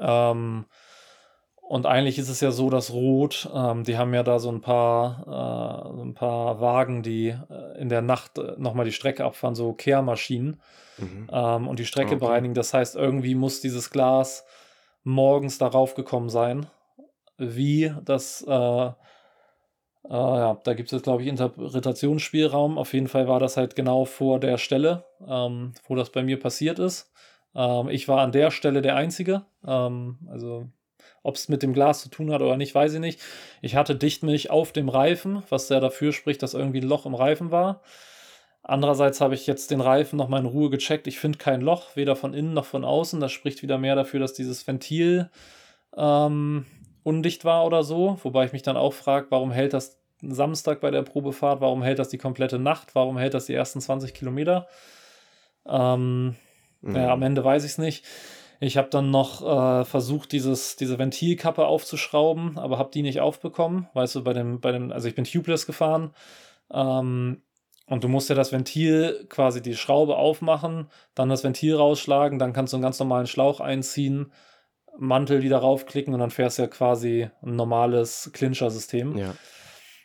[0.00, 0.66] Ähm,
[1.66, 4.60] und eigentlich ist es ja so, dass Rot, ähm, die haben ja da so ein
[4.60, 9.24] paar, äh, so ein paar Wagen, die äh, in der Nacht äh, nochmal die Strecke
[9.24, 10.60] abfahren, so Kehrmaschinen
[10.98, 11.28] mhm.
[11.32, 12.18] ähm, und die Strecke Okay.
[12.26, 12.52] bereinigen.
[12.54, 14.44] Das heißt, irgendwie muss dieses Glas
[15.04, 16.66] morgens darauf gekommen sein.
[17.38, 18.90] Wie das, äh,
[20.08, 22.78] äh, ja, da gibt es jetzt, glaube ich, Interpretationsspielraum.
[22.78, 26.38] Auf jeden Fall war das halt genau vor der Stelle, ähm, wo das bei mir
[26.38, 27.12] passiert ist.
[27.54, 29.44] Ähm, ich war an der Stelle der Einzige.
[29.66, 30.68] Ähm, also,
[31.22, 33.20] ob es mit dem Glas zu tun hat oder nicht, weiß ich nicht.
[33.62, 37.14] Ich hatte Dichtmilch auf dem Reifen, was ja dafür spricht, dass irgendwie ein Loch im
[37.14, 37.80] Reifen war.
[38.62, 41.06] Andererseits habe ich jetzt den Reifen nochmal in Ruhe gecheckt.
[41.06, 43.20] Ich finde kein Loch, weder von innen noch von außen.
[43.20, 45.30] Das spricht wieder mehr dafür, dass dieses Ventil
[45.96, 46.64] ähm,
[47.04, 48.18] undicht war oder so.
[48.24, 51.60] Wobei ich mich dann auch frage, warum hält das Samstag bei der Probefahrt?
[51.60, 52.94] Warum hält das die komplette Nacht?
[52.96, 54.66] Warum hält das die ersten 20 Kilometer?
[55.66, 56.34] Ähm,
[56.84, 56.96] Mhm.
[56.96, 58.04] ja, am Ende weiß ich es nicht.
[58.60, 63.88] Ich habe dann noch äh, versucht, dieses, diese Ventilkappe aufzuschrauben, aber habe die nicht aufbekommen.
[63.94, 66.14] Weißt du, bei dem, bei dem, also ich bin tubeless gefahren.
[66.72, 67.42] Ähm,
[67.86, 72.54] und du musst ja das Ventil quasi die Schraube aufmachen, dann das Ventil rausschlagen, dann
[72.54, 74.32] kannst du einen ganz normalen Schlauch einziehen,
[74.98, 79.16] Mantel wieder raufklicken und dann fährst du ja quasi ein normales Clincher-System.
[79.16, 79.34] Ja.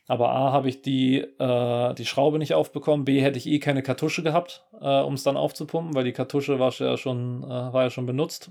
[0.08, 3.84] Aber A habe ich die, äh, die Schraube nicht aufbekommen, B hätte ich eh keine
[3.84, 7.84] Kartusche gehabt, äh, um es dann aufzupumpen, weil die Kartusche war ja schon, äh, war
[7.84, 8.50] ja schon benutzt.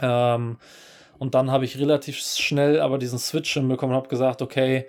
[0.00, 0.56] Ähm,
[1.18, 4.86] und dann habe ich relativ schnell aber diesen Switch hinbekommen und habe gesagt, okay,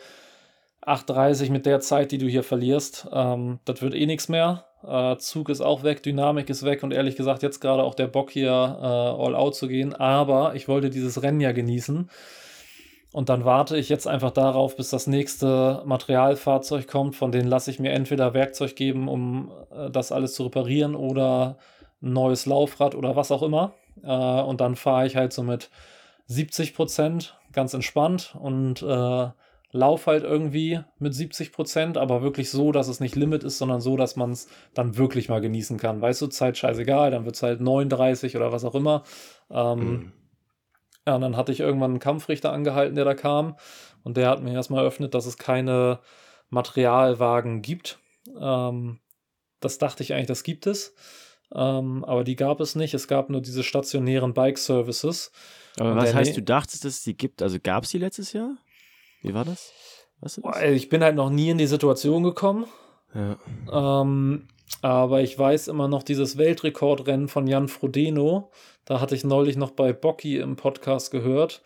[0.85, 4.66] 8,30 mit der Zeit, die du hier verlierst, ähm, das wird eh nichts mehr.
[4.83, 8.07] Äh, Zug ist auch weg, Dynamik ist weg und ehrlich gesagt jetzt gerade auch der
[8.07, 9.93] Bock hier äh, all out zu gehen.
[9.93, 12.09] Aber ich wollte dieses Rennen ja genießen.
[13.13, 17.15] und dann warte ich jetzt einfach darauf, bis das nächste Materialfahrzeug kommt.
[17.15, 21.57] Von denen lasse ich mir entweder Werkzeug geben, um äh, das alles zu reparieren oder
[22.01, 23.73] ein neues Laufrad oder was auch immer.
[24.03, 25.69] Äh, und dann fahre ich halt so mit
[26.27, 29.27] 70 Prozent ganz entspannt und äh,
[29.71, 33.81] lauf halt irgendwie mit 70 Prozent, aber wirklich so, dass es nicht Limit ist, sondern
[33.81, 36.01] so, dass man es dann wirklich mal genießen kann.
[36.01, 39.03] Weißt du, Zeit scheißegal, dann wird es halt 39 oder was auch immer.
[39.49, 40.11] Ähm, mhm.
[41.05, 43.55] Ja, und dann hatte ich irgendwann einen Kampfrichter angehalten, der da kam.
[44.03, 45.99] Und der hat mir erstmal eröffnet, dass es keine
[46.49, 47.99] Materialwagen gibt.
[48.39, 48.99] Ähm,
[49.59, 50.95] das dachte ich eigentlich, das gibt es.
[51.53, 52.93] Ähm, aber die gab es nicht.
[52.93, 55.31] Es gab nur diese stationären Bike-Services.
[55.79, 57.41] Aber was heißt, du dachtest, dass es die gibt?
[57.41, 58.57] Also gab es die letztes Jahr?
[59.21, 59.73] Wie war das?
[60.21, 60.61] Weißt du das?
[60.63, 62.65] Ich bin halt noch nie in die Situation gekommen.
[63.13, 64.01] Ja.
[64.01, 64.47] Ähm,
[64.81, 68.51] aber ich weiß immer noch dieses Weltrekordrennen von Jan Frodeno.
[68.85, 71.61] Da hatte ich neulich noch bei Bocky im Podcast gehört,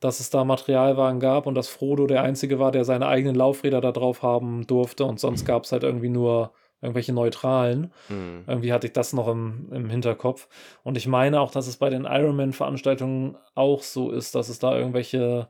[0.00, 3.80] dass es da Materialwagen gab und dass Frodo der Einzige war, der seine eigenen Laufräder
[3.80, 7.92] da drauf haben durfte und sonst gab es halt irgendwie nur irgendwelche neutralen.
[8.08, 8.44] Mhm.
[8.46, 10.48] Irgendwie hatte ich das noch im, im Hinterkopf.
[10.82, 14.76] Und ich meine auch, dass es bei den Ironman-Veranstaltungen auch so ist, dass es da
[14.76, 15.48] irgendwelche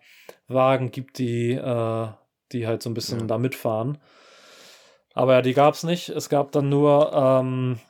[0.48, 2.06] Wagen gibt, die, äh,
[2.52, 3.26] die halt so ein bisschen ja.
[3.26, 3.98] da mitfahren.
[5.14, 6.10] Aber ja, die gab es nicht.
[6.10, 7.80] Es gab dann nur, ähm,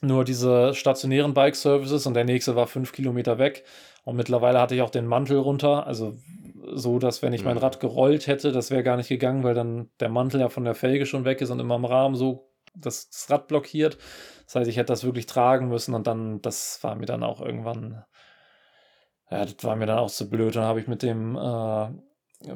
[0.00, 3.64] nur diese stationären Bike-Services und der nächste war fünf Kilometer weg.
[4.04, 5.86] Und mittlerweile hatte ich auch den Mantel runter.
[5.86, 6.16] Also
[6.74, 7.62] so, dass wenn ich mein mhm.
[7.62, 10.74] Rad gerollt hätte, das wäre gar nicht gegangen, weil dann der Mantel ja von der
[10.74, 13.98] Felge schon weg ist und immer im Rahmen so das, das Rad blockiert.
[14.46, 17.40] Das heißt, ich hätte das wirklich tragen müssen und dann, das war mir dann auch
[17.40, 18.04] irgendwann,
[19.30, 20.56] ja, das war mir dann auch zu blöd.
[20.56, 21.88] Dann habe ich mit dem, äh,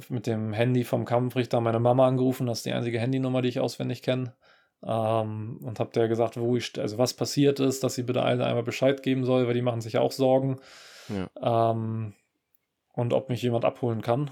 [0.09, 2.47] mit dem Handy vom Kampfrichter meine Mama angerufen.
[2.47, 4.35] Das ist die einzige Handynummer, die ich auswendig kenne.
[4.83, 8.45] Ähm, und habe der gesagt, wo ich, also was passiert ist, dass sie bitte alle
[8.45, 10.61] einmal Bescheid geben soll, weil die machen sich ja auch Sorgen.
[11.09, 11.71] Ja.
[11.71, 12.15] Ähm,
[12.95, 14.31] und ob mich jemand abholen kann.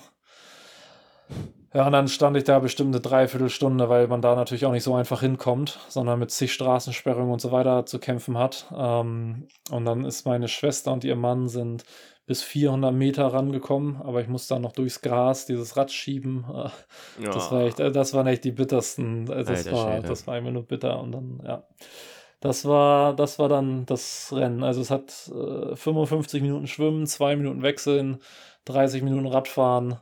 [1.74, 4.84] Ja, und dann stand ich da bestimmt eine Dreiviertelstunde, weil man da natürlich auch nicht
[4.84, 8.66] so einfach hinkommt, sondern mit zig Straßensperrungen und so weiter zu kämpfen hat.
[8.76, 11.84] Ähm, und dann ist meine Schwester und ihr Mann sind
[12.26, 16.44] bis 400 Meter rangekommen, aber ich musste dann noch durchs Gras dieses Rad schieben.
[17.20, 19.30] Das, war echt, äh, das waren echt die bittersten.
[19.30, 21.64] Äh, das, war, das war immer nur bitter und dann, ja.
[22.44, 24.62] Das war, das war dann das Rennen.
[24.62, 28.20] Also es hat äh, 55 Minuten Schwimmen, 2 Minuten Wechseln,
[28.66, 29.98] 30 Minuten Radfahren.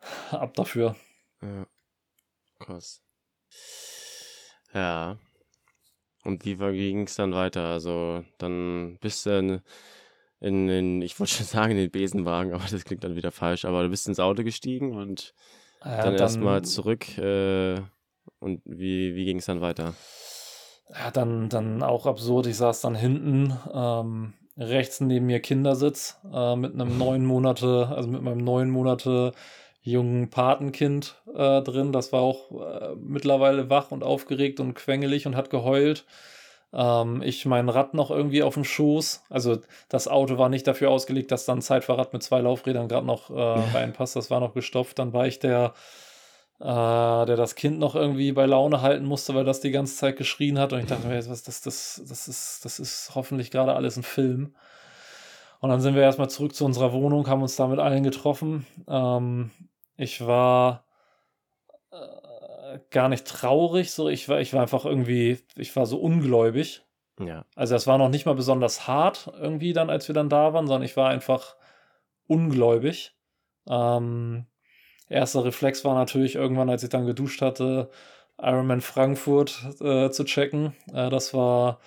[0.30, 0.94] Ab dafür.
[1.42, 1.66] Ja.
[2.60, 3.02] Krass.
[4.72, 5.18] Ja.
[6.22, 7.64] Und wie ging es dann weiter?
[7.64, 9.60] Also dann bist du in,
[10.38, 13.64] in, in ich wollte schon sagen, in den Besenwagen, aber das klingt dann wieder falsch,
[13.64, 15.34] aber du bist ins Auto gestiegen und
[15.84, 17.18] ja, dann, dann erstmal zurück.
[17.18, 17.80] Äh,
[18.38, 19.96] und wie, wie ging es dann weiter?
[20.90, 22.46] Ja, dann, dann auch absurd.
[22.46, 28.08] Ich saß dann hinten ähm, rechts neben mir Kindersitz äh, mit einem neun Monate, also
[28.08, 29.32] mit meinem neun Monate
[29.82, 31.92] jungen Patenkind äh, drin.
[31.92, 36.04] Das war auch äh, mittlerweile wach und aufgeregt und quengelig und hat geheult.
[36.72, 39.24] Ähm, ich mein Rad noch irgendwie auf dem Schoß.
[39.30, 43.06] Also das Auto war nicht dafür ausgelegt, dass dann ein Zeitfahrrad mit zwei Laufrädern gerade
[43.06, 43.40] noch äh,
[43.74, 44.16] reinpasst.
[44.16, 44.98] Das war noch gestopft.
[44.98, 45.74] Dann war ich der
[46.60, 50.16] äh, der das Kind noch irgendwie bei Laune halten musste, weil das die ganze Zeit
[50.16, 50.72] geschrien hat.
[50.72, 54.02] Und ich dachte mir, das, das, das, das, ist, das ist hoffentlich gerade alles ein
[54.02, 54.54] Film.
[55.60, 58.66] Und dann sind wir erstmal zurück zu unserer Wohnung, haben uns da mit allen getroffen.
[58.88, 59.50] Ähm,
[59.96, 60.84] ich war
[61.90, 66.84] äh, gar nicht traurig, so ich war, ich war einfach irgendwie, ich war so ungläubig.
[67.20, 67.44] Ja.
[67.56, 70.66] Also das war noch nicht mal besonders hart irgendwie dann, als wir dann da waren,
[70.66, 71.56] sondern ich war einfach
[72.28, 73.16] ungläubig.
[73.68, 74.46] Ähm,
[75.08, 77.90] erster Reflex war natürlich irgendwann, als ich dann geduscht hatte,
[78.40, 80.74] Ironman Frankfurt äh, zu checken.
[80.92, 81.80] Äh, das war,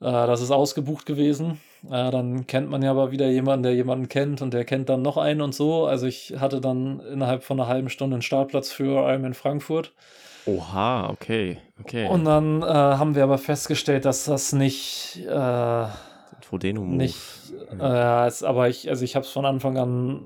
[0.00, 1.60] äh, das ist ausgebucht gewesen.
[1.84, 5.02] Äh, dann kennt man ja aber wieder jemanden, der jemanden kennt und der kennt dann
[5.02, 5.86] noch einen und so.
[5.86, 9.92] Also ich hatte dann innerhalb von einer halben Stunde einen Startplatz für Ironman Frankfurt.
[10.46, 12.08] Oha, okay, okay.
[12.08, 15.84] Und dann äh, haben wir aber festgestellt, dass das nicht äh,
[16.40, 17.18] Frodeno Nicht,
[17.78, 20.22] äh, aber ich, also ich habe es von Anfang an,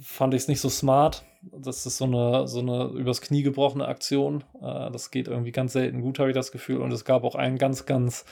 [0.00, 1.24] fand ich es nicht so smart.
[1.42, 4.44] Das ist so eine, so eine übers Knie gebrochene Aktion.
[4.60, 6.80] Äh, das geht irgendwie ganz selten gut, habe ich das Gefühl.
[6.80, 8.24] Und es gab auch einen ganz, ganz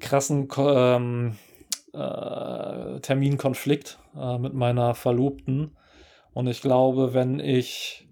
[0.00, 1.36] krassen ähm,
[1.92, 5.76] äh, Terminkonflikt äh, mit meiner Verlobten.
[6.32, 8.08] Und ich glaube, wenn ich,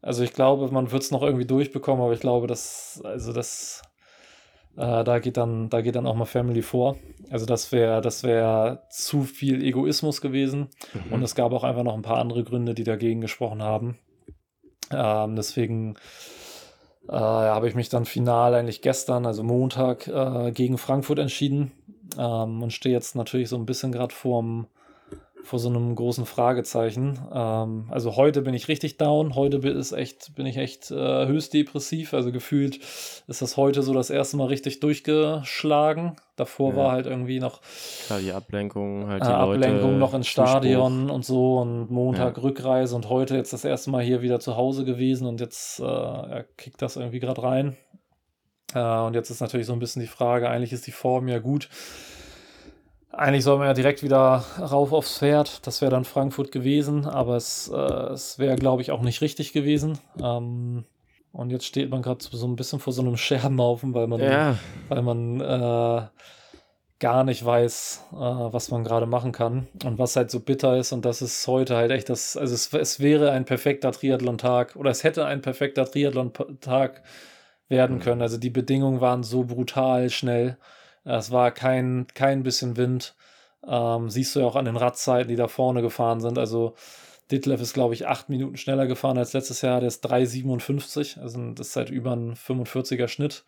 [0.00, 3.82] also ich glaube, man wird es noch irgendwie durchbekommen, aber ich glaube, dass, also das
[4.76, 6.96] äh, da, geht dann, da geht dann auch mal Family vor.
[7.30, 10.68] Also das wäre das wär zu viel Egoismus gewesen.
[10.92, 11.12] Mhm.
[11.12, 13.98] Und es gab auch einfach noch ein paar andere Gründe, die dagegen gesprochen haben.
[14.92, 15.96] Ähm, deswegen
[17.08, 21.72] äh, habe ich mich dann final eigentlich gestern, also Montag, äh, gegen Frankfurt entschieden.
[22.18, 24.66] Ähm, und stehe jetzt natürlich so ein bisschen gerade vorm,
[25.44, 27.18] vor so einem großen Fragezeichen.
[27.32, 29.34] Ähm, also heute bin ich richtig down.
[29.34, 32.14] Heute bin, ist echt, bin ich echt äh, höchst depressiv.
[32.14, 32.78] Also gefühlt
[33.26, 36.16] ist das heute so das erste Mal richtig durchgeschlagen.
[36.36, 36.76] Davor ja.
[36.76, 37.60] war halt irgendwie noch
[38.06, 41.14] Klar, die Ablenkung, halt die äh, Ablenkung noch ins Stadion Zuspruch.
[41.14, 42.42] und so und Montag ja.
[42.42, 46.44] Rückreise und heute jetzt das erste Mal hier wieder zu Hause gewesen und jetzt äh,
[46.56, 47.76] kickt das irgendwie gerade rein.
[48.74, 51.38] Äh, und jetzt ist natürlich so ein bisschen die Frage, eigentlich ist die Form ja
[51.38, 51.68] gut.
[53.20, 55.66] Eigentlich soll man ja direkt wieder rauf aufs Pferd.
[55.66, 59.52] Das wäre dann Frankfurt gewesen, aber es, äh, es wäre, glaube ich, auch nicht richtig
[59.52, 59.98] gewesen.
[60.22, 60.86] Ähm,
[61.30, 64.56] und jetzt steht man gerade so ein bisschen vor so einem Scherbenhaufen, weil man, ja.
[64.88, 66.06] weil man äh,
[66.98, 70.92] gar nicht weiß, äh, was man gerade machen kann und was halt so bitter ist.
[70.92, 74.90] Und das ist heute halt echt das, also es, es wäre ein perfekter Triathlon-Tag oder
[74.90, 77.02] es hätte ein perfekter Triathlon-Tag
[77.68, 78.00] werden mhm.
[78.00, 78.22] können.
[78.22, 80.56] Also die Bedingungen waren so brutal schnell.
[81.18, 83.14] Es war kein, kein bisschen Wind.
[83.66, 86.38] Ähm, siehst du ja auch an den Radzeiten, die da vorne gefahren sind.
[86.38, 86.74] Also
[87.30, 89.80] Ditlev ist, glaube ich, acht Minuten schneller gefahren als letztes Jahr.
[89.80, 91.20] Der ist 3,57.
[91.20, 93.44] Also das ist seit über ein 45er Schnitt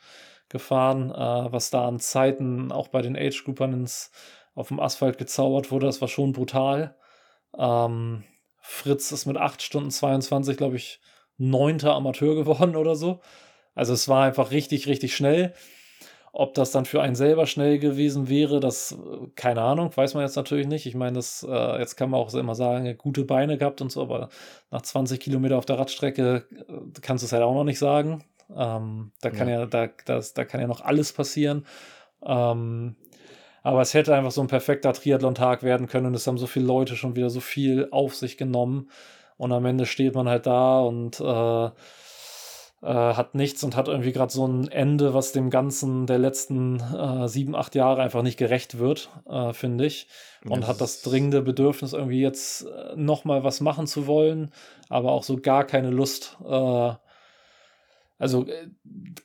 [0.48, 1.11] gefahren.
[1.11, 3.88] Äh, was da an Zeiten auch bei den Age-Groupern
[4.55, 6.96] auf dem Asphalt gezaubert wurde, das war schon brutal.
[7.59, 8.25] Ähm,
[8.61, 11.01] Fritz ist mit 8 Stunden 22, glaube ich,
[11.38, 13.20] neunter Amateur geworden oder so.
[13.75, 15.55] Also es war einfach richtig, richtig schnell.
[16.35, 20.23] Ob das dann für einen selber schnell gewesen wäre, das, äh, keine Ahnung, weiß man
[20.25, 20.87] jetzt natürlich nicht.
[20.87, 24.03] Ich meine, das, äh, jetzt kann man auch immer sagen, gute Beine gehabt und so,
[24.03, 24.31] aber
[24.71, 28.25] nach 20 Kilometer auf der Radstrecke äh, kannst du es halt auch noch nicht sagen.
[28.57, 31.66] Ähm, da kann ja, ja da, das, da kann ja noch alles passieren.
[32.25, 32.97] Ähm,
[33.62, 36.66] aber es hätte einfach so ein perfekter Triathlon-Tag werden können und es haben so viele
[36.66, 38.90] Leute schon wieder so viel auf sich genommen.
[39.37, 41.71] Und am Ende steht man halt da und äh,
[42.83, 46.81] äh, hat nichts und hat irgendwie gerade so ein Ende, was dem Ganzen der letzten
[46.81, 50.09] äh, sieben, acht Jahre einfach nicht gerecht wird, äh, finde ich.
[50.45, 54.51] Und das hat das dringende Bedürfnis, irgendwie jetzt äh, nochmal was machen zu wollen,
[54.88, 56.37] aber auch so gar keine Lust.
[56.45, 56.92] Äh,
[58.18, 58.68] also äh,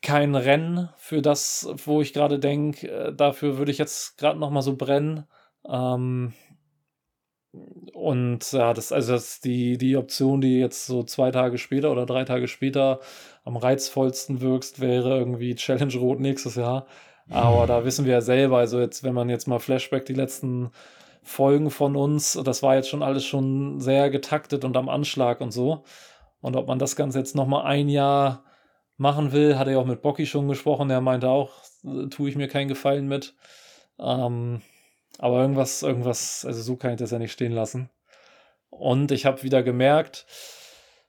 [0.01, 4.75] kein Rennen für das, wo ich gerade denke, dafür würde ich jetzt gerade nochmal so
[4.75, 5.25] brennen.
[5.67, 6.33] Ähm,
[7.93, 12.05] und ja, das, also das die, die Option, die jetzt so zwei Tage später oder
[12.05, 12.99] drei Tage später
[13.47, 16.85] am reizvollsten wirkst, wäre irgendwie Challenge Rot nächstes Jahr.
[17.29, 20.71] Aber da wissen wir ja selber, also jetzt, wenn man jetzt mal Flashback die letzten
[21.23, 25.51] Folgen von uns, das war jetzt schon alles schon sehr getaktet und am Anschlag und
[25.51, 25.83] so.
[26.41, 28.43] Und ob man das Ganze jetzt nochmal ein Jahr
[28.97, 30.89] machen will, hat er auch mit Bocky schon gesprochen.
[30.89, 31.51] Er meinte auch,
[31.85, 33.33] äh, tue ich mir keinen Gefallen mit.
[33.97, 34.61] Ähm,
[35.19, 37.89] aber irgendwas, irgendwas, also so kann ich das ja nicht stehen lassen.
[38.69, 40.25] Und ich habe wieder gemerkt,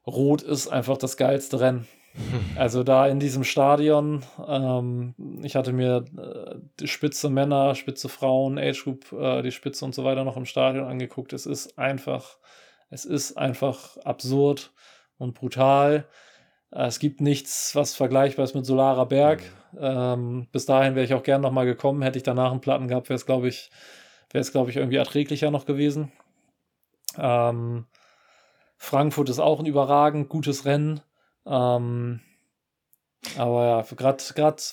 [0.07, 1.89] Rot ist einfach das geilste Rennen.
[2.57, 8.59] Also da in diesem Stadion, ähm, ich hatte mir äh, die Spitze Männer, Spitze Frauen,
[8.59, 11.33] Age Group, äh, die Spitze und so weiter noch im Stadion angeguckt.
[11.33, 12.39] Es ist einfach,
[12.91, 14.73] es ist einfach absurd
[15.19, 16.07] und brutal.
[16.73, 19.43] Äh, es gibt nichts, was vergleichbar ist mit Solarer Berg.
[19.73, 19.79] Mhm.
[19.81, 22.03] Ähm, bis dahin wäre ich auch gern nochmal gekommen.
[22.03, 23.71] Hätte ich danach einen Platten gehabt, wäre es, glaube ich,
[24.31, 26.13] wäre es, glaube ich, irgendwie erträglicher noch gewesen.
[27.17, 27.87] Ähm,
[28.77, 31.01] Frankfurt ist auch ein überragend gutes Rennen.
[31.49, 32.21] Ähm,
[33.37, 34.23] aber ja, gerade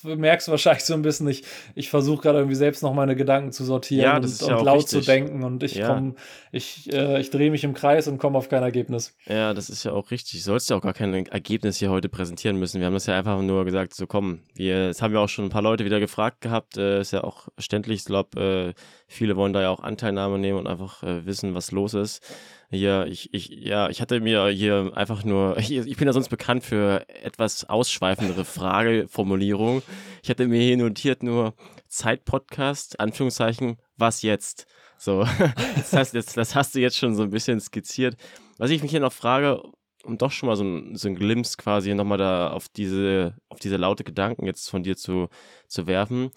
[0.03, 3.51] merkst du wahrscheinlich so ein bisschen, ich, ich versuche gerade irgendwie selbst noch meine Gedanken
[3.51, 4.99] zu sortieren ja, und, ja und laut richtig.
[4.99, 5.87] zu denken und ich ja.
[5.87, 6.13] komme,
[6.51, 9.15] ich, äh, ich drehe mich im Kreis und komme auf kein Ergebnis.
[9.25, 10.39] Ja, das ist ja auch richtig.
[10.39, 12.79] Du sollst ja auch gar kein Ergebnis hier heute präsentieren müssen.
[12.79, 15.45] Wir haben das ja einfach nur gesagt, so komm, wir, das haben wir auch schon
[15.45, 18.01] ein paar Leute wieder gefragt gehabt, äh, ist ja auch verständlich.
[18.01, 21.71] Ich glaube, äh, viele wollen da ja auch Anteilnahme nehmen und einfach äh, wissen, was
[21.71, 22.23] los ist.
[22.71, 26.29] Ja, ich, ich, ja, ich hatte mir hier einfach nur, ich, ich bin ja sonst
[26.29, 29.81] bekannt für etwas ausschweifendere Frageformulierung.
[30.23, 31.53] Ich hatte mir hier notiert nur
[31.87, 34.65] Zeitpodcast, Anführungszeichen, was jetzt?
[34.97, 35.25] So,
[35.75, 38.15] das, heißt, jetzt, das hast du jetzt schon so ein bisschen skizziert.
[38.57, 39.61] Was ich mich hier noch frage,
[40.03, 43.59] um doch schon mal so ein, so ein Glimpse quasi nochmal da auf diese, auf
[43.59, 45.29] diese laute Gedanken jetzt von dir zu,
[45.67, 46.31] zu werfen.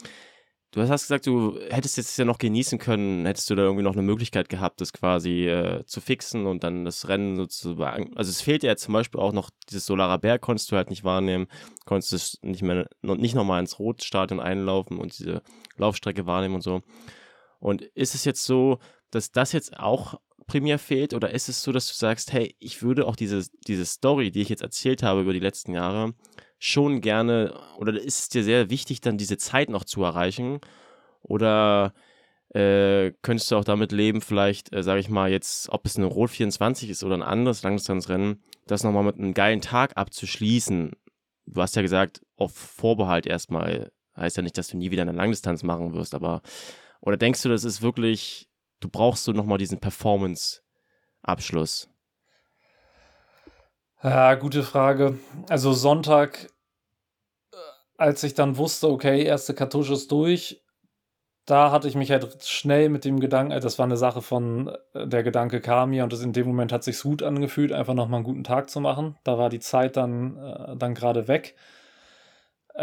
[0.71, 3.95] Du hast gesagt, du hättest jetzt ja noch genießen können, hättest du da irgendwie noch
[3.95, 8.15] eine Möglichkeit gehabt, das quasi äh, zu fixen und dann das Rennen sozusagen.
[8.17, 11.05] Also es fehlt ja zum Beispiel auch noch dieses Solarer Berg, konntest du halt nicht
[11.05, 11.47] wahrnehmen,
[11.87, 15.43] konntest es nicht mehr, nicht nochmal ins Rotstadion einlaufen und diese
[15.79, 16.83] Laufstrecke wahrnehmen und so.
[17.61, 18.79] Und ist es jetzt so,
[19.11, 22.83] dass das jetzt auch primär fehlt oder ist es so, dass du sagst, hey, ich
[22.83, 26.13] würde auch diese, diese Story, die ich jetzt erzählt habe über die letzten Jahre,
[26.59, 30.61] schon gerne, oder ist es dir sehr wichtig, dann diese Zeit noch zu erreichen?
[31.23, 31.95] Oder
[32.51, 36.07] äh, könntest du auch damit leben, vielleicht, äh, sage ich mal, jetzt, ob es eine
[36.07, 40.93] Rot 24 ist oder ein anderes Langdistanzrennen, das nochmal mit einem geilen Tag abzuschließen?
[41.47, 43.91] Du hast ja gesagt, auf Vorbehalt erstmal.
[44.17, 46.43] Heißt ja nicht, dass du nie wieder eine Langdistanz machen wirst, aber
[47.01, 48.49] oder denkst du, das ist wirklich
[48.81, 51.91] du brauchst so nochmal diesen Performance-Abschluss?
[54.03, 55.19] Ja, gute Frage.
[55.49, 56.49] Also Sonntag,
[57.53, 57.57] äh,
[57.97, 60.63] als ich dann wusste, okay, erste Kartusche ist durch,
[61.47, 64.69] da hatte ich mich halt schnell mit dem Gedanken, äh, das war eine Sache von,
[64.95, 67.95] äh, der Gedanke kam mir und das in dem Moment hat sich gut angefühlt, einfach
[67.95, 69.19] nochmal einen guten Tag zu machen.
[69.25, 71.57] Da war die Zeit dann, dann gerade weg.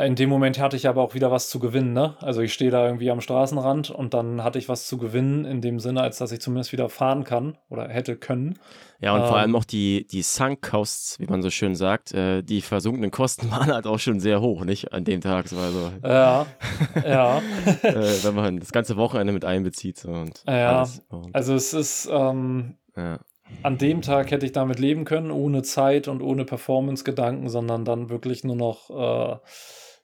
[0.04, 2.18] In dem Moment hatte ich aber auch wieder was zu gewinnen, ne?
[2.20, 5.62] Also ich stehe da irgendwie am Straßenrand und dann hatte ich was zu gewinnen, in
[5.62, 8.60] dem Sinne, als dass ich zumindest wieder fahren kann oder hätte können.
[9.00, 12.14] Ja, und ähm, vor allem auch die, die Sunk Costs, wie man so schön sagt,
[12.14, 14.92] äh, die versunkenen Kosten waren halt auch schon sehr hoch, nicht?
[14.92, 15.48] An dem Tag.
[15.48, 16.46] So, also, ja,
[17.06, 17.38] ja.
[17.84, 19.98] äh, wenn man das ganze Wochenende mit einbezieht.
[20.00, 23.20] So, und ja, und also es ist, ähm, ja.
[23.64, 28.10] an dem Tag hätte ich damit leben können, ohne Zeit und ohne Performance-Gedanken, sondern dann
[28.10, 28.90] wirklich nur noch.
[28.90, 29.38] Äh,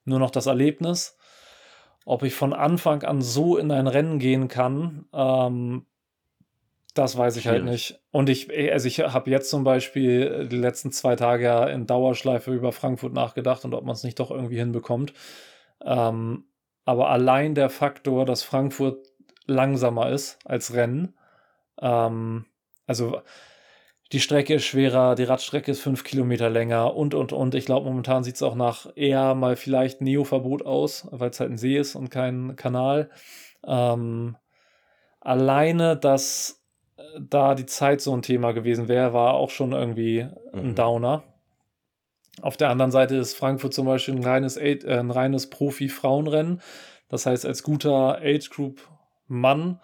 [0.05, 1.17] nur noch das Erlebnis.
[2.05, 5.85] Ob ich von Anfang an so in ein Rennen gehen kann, ähm,
[6.93, 8.01] das weiß ich halt nicht.
[8.11, 12.53] Und ich, also ich habe jetzt zum Beispiel die letzten zwei Tage ja in Dauerschleife
[12.53, 15.13] über Frankfurt nachgedacht und ob man es nicht doch irgendwie hinbekommt.
[15.83, 16.45] Ähm,
[16.83, 19.07] aber allein der Faktor, dass Frankfurt
[19.45, 21.15] langsamer ist als Rennen,
[21.81, 22.45] ähm,
[22.87, 23.21] also
[24.11, 27.55] die Strecke ist schwerer, die Radstrecke ist fünf Kilometer länger und, und, und.
[27.55, 31.51] Ich glaube, momentan sieht es auch nach eher mal vielleicht Neo-Verbot aus, weil es halt
[31.51, 33.09] ein See ist und kein Kanal.
[33.65, 34.35] Ähm,
[35.21, 36.61] alleine, dass
[36.97, 40.75] äh, da die Zeit so ein Thema gewesen wäre, war auch schon irgendwie ein mhm.
[40.75, 41.23] Downer.
[42.41, 46.61] Auf der anderen Seite ist Frankfurt zum Beispiel ein reines, äh, ein reines Profi-Frauenrennen.
[47.07, 49.79] Das heißt, als guter Age-Group-Mann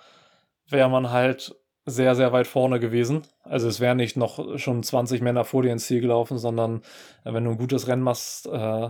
[0.69, 1.55] wäre man halt
[1.88, 3.21] sehr, sehr weit vorne gewesen.
[3.43, 6.81] Also es wären nicht noch schon 20 Männer vor dir ins Ziel gelaufen, sondern
[7.23, 8.89] äh, wenn du ein gutes Rennen machst, äh,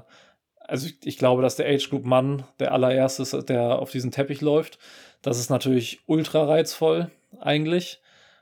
[0.60, 4.12] also ich, ich, glaube, dass der Age Group Mann der allererste ist, der auf diesen
[4.12, 4.80] Teppich läuft.
[5.22, 8.02] Das ist natürlich ultra reizvoll, eigentlich.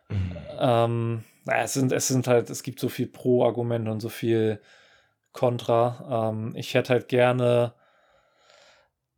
[0.09, 0.31] Mhm.
[0.57, 4.59] Ähm, naja, es sind, es sind halt, es gibt so viel Pro-Argumente und so viel
[5.33, 6.31] Contra.
[6.31, 7.73] Ähm, ich hätte halt gerne,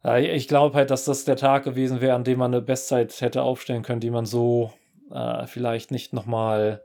[0.04, 3.22] ja, ich glaube halt, dass das der Tag gewesen wäre, an dem man eine Bestzeit
[3.22, 4.74] hätte aufstellen können, die man so
[5.12, 6.84] äh, vielleicht nicht nochmal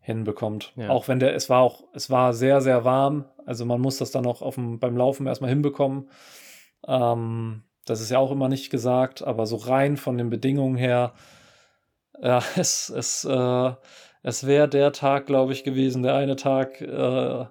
[0.00, 0.72] hinbekommt.
[0.76, 0.90] Ja.
[0.90, 3.24] Auch wenn der, es war auch, es war sehr, sehr warm.
[3.46, 6.10] Also man muss das dann auch auf dem, beim Laufen erstmal hinbekommen.
[6.86, 11.12] Ähm, das ist ja auch immer nicht gesagt, aber so rein von den Bedingungen her,
[12.20, 13.72] ja, es, es, äh,
[14.22, 17.46] es wäre der Tag, glaube ich, gewesen, der eine Tag äh,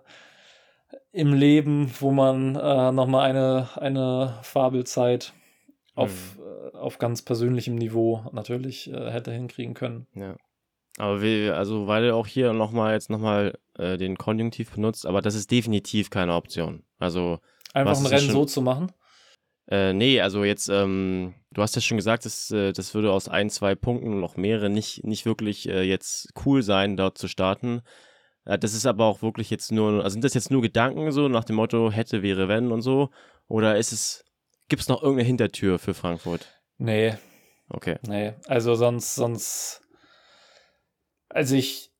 [1.11, 5.33] im Leben, wo man äh, nochmal eine, eine Fabelzeit
[5.95, 6.40] auf, mhm.
[6.81, 10.07] Auf ganz persönlichem Niveau natürlich äh, hätte hinkriegen können.
[10.15, 10.35] Ja.
[10.97, 15.21] Aber wir, also weil er auch hier nochmal jetzt nochmal äh, den Konjunktiv benutzt, aber
[15.21, 16.83] das ist definitiv keine Option.
[16.99, 17.39] Also
[17.73, 18.91] einfach ein Rennen schon, so zu machen?
[19.69, 23.29] Äh, nee, also jetzt, ähm, du hast ja schon gesagt, das, äh, das würde aus
[23.29, 27.81] ein, zwei Punkten noch mehrere nicht, nicht wirklich äh, jetzt cool sein, dort zu starten.
[28.43, 31.29] Äh, das ist aber auch wirklich jetzt nur, also sind das jetzt nur Gedanken so
[31.29, 33.11] nach dem Motto hätte, wäre, wenn und so?
[33.47, 34.25] Oder ist es
[34.71, 36.47] Gibt es noch irgendeine Hintertür für Frankfurt?
[36.81, 37.13] Nee.
[37.69, 37.97] Okay.
[38.07, 39.81] Nee, also sonst, sonst.
[41.29, 41.91] Also ich,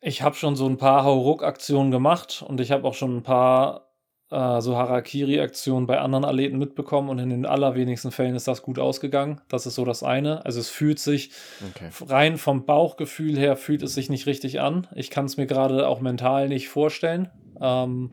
[0.00, 3.90] ich habe schon so ein paar Hauruck-Aktionen gemacht und ich habe auch schon ein paar
[4.30, 8.78] äh, so Harakiri-Aktionen bei anderen Athleten mitbekommen und in den allerwenigsten Fällen ist das gut
[8.78, 9.40] ausgegangen.
[9.48, 10.46] Das ist so das eine.
[10.46, 11.32] Also es fühlt sich
[11.74, 11.90] okay.
[12.06, 14.86] rein vom Bauchgefühl her fühlt es sich nicht richtig an.
[14.94, 17.28] Ich kann es mir gerade auch mental nicht vorstellen.
[17.60, 18.12] Ähm,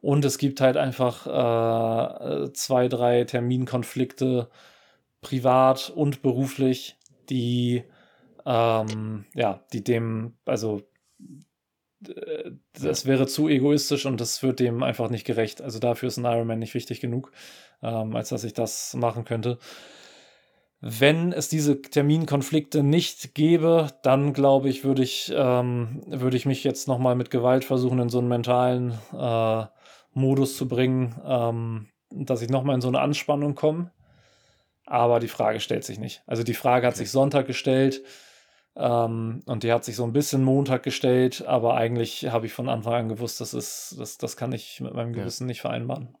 [0.00, 4.48] und es gibt halt einfach äh, zwei, drei Terminkonflikte,
[5.20, 6.96] privat und beruflich,
[7.28, 7.84] die
[8.48, 10.82] ähm, ja, die dem, also
[12.00, 15.60] das wäre zu egoistisch und das wird dem einfach nicht gerecht.
[15.60, 17.32] Also dafür ist ein Ironman nicht wichtig genug,
[17.82, 19.58] ähm, als dass ich das machen könnte.
[20.80, 26.62] Wenn es diese Terminkonflikte nicht gäbe, dann glaube ich, würde ich, ähm, würde ich mich
[26.62, 29.64] jetzt nochmal mit Gewalt versuchen, in so einen mentalen äh,
[30.12, 33.90] Modus zu bringen, ähm, dass ich nochmal in so eine Anspannung komme.
[34.88, 36.22] Aber die Frage stellt sich nicht.
[36.26, 37.04] Also die Frage hat okay.
[37.04, 38.02] sich Sonntag gestellt
[38.74, 42.70] ähm, und die hat sich so ein bisschen Montag gestellt, aber eigentlich habe ich von
[42.70, 45.48] Anfang an gewusst, das, ist, das, das kann ich mit meinem Gewissen ja.
[45.48, 46.16] nicht vereinbaren.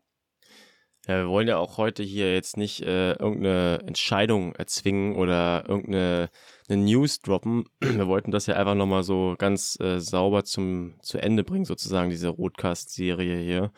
[1.06, 6.28] Ja, wir wollen ja auch heute hier jetzt nicht äh, irgendeine Entscheidung erzwingen oder irgendeine
[6.68, 7.64] News droppen.
[7.80, 12.10] Wir wollten das ja einfach nochmal so ganz äh, sauber zum, zu Ende bringen, sozusagen,
[12.10, 13.72] diese Rotcast-Serie hier,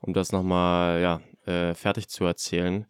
[0.00, 2.86] um das nochmal, ja, äh, fertig zu erzählen.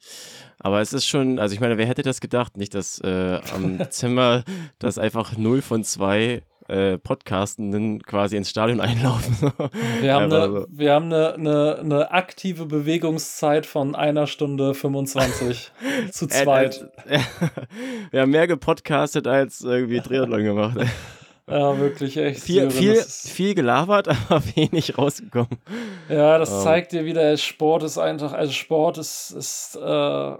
[0.59, 2.57] Aber es ist schon, also ich meine, wer hätte das gedacht?
[2.57, 4.44] Nicht, dass äh, am Dezember
[4.78, 9.52] das einfach 0 von 2 äh, Podcastenden quasi ins Stadion einlaufen.
[10.00, 10.66] wir haben, eine, so.
[10.68, 15.70] wir haben eine, eine, eine, aktive Bewegungszeit von einer Stunde 25
[16.11, 16.88] zu zweit.
[17.07, 17.20] Äh, äh,
[18.11, 20.78] wir haben mehr gepodcastet als irgendwie Triathlon gemacht.
[21.49, 22.40] Ja, wirklich echt.
[22.40, 25.59] Viel, viel, viel gelabert, aber wenig rausgekommen.
[26.09, 26.62] Ja, das um.
[26.62, 30.36] zeigt dir wieder, Sport ist einfach, also Sport ist, ist äh,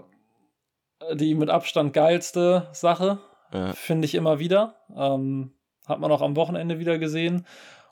[1.13, 3.19] die mit Abstand geilste Sache,
[3.53, 3.73] ja.
[3.73, 4.75] finde ich immer wieder.
[4.95, 5.53] Ähm,
[5.87, 7.45] hat man auch am Wochenende wieder gesehen.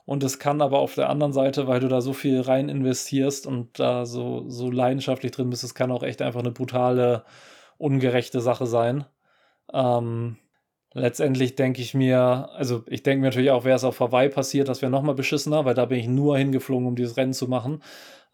[0.04, 3.46] Und es kann aber auf der anderen Seite, weil du da so viel rein investierst
[3.46, 7.24] und da so, so leidenschaftlich drin bist, es kann auch echt einfach eine brutale,
[7.76, 9.04] ungerechte Sache sein.
[9.72, 10.36] Ähm,
[10.96, 14.68] letztendlich denke ich mir, also ich denke mir natürlich auch, wäre es auf Hawaii passiert,
[14.68, 17.82] das wäre nochmal beschissener, weil da bin ich nur hingeflogen, um dieses Rennen zu machen.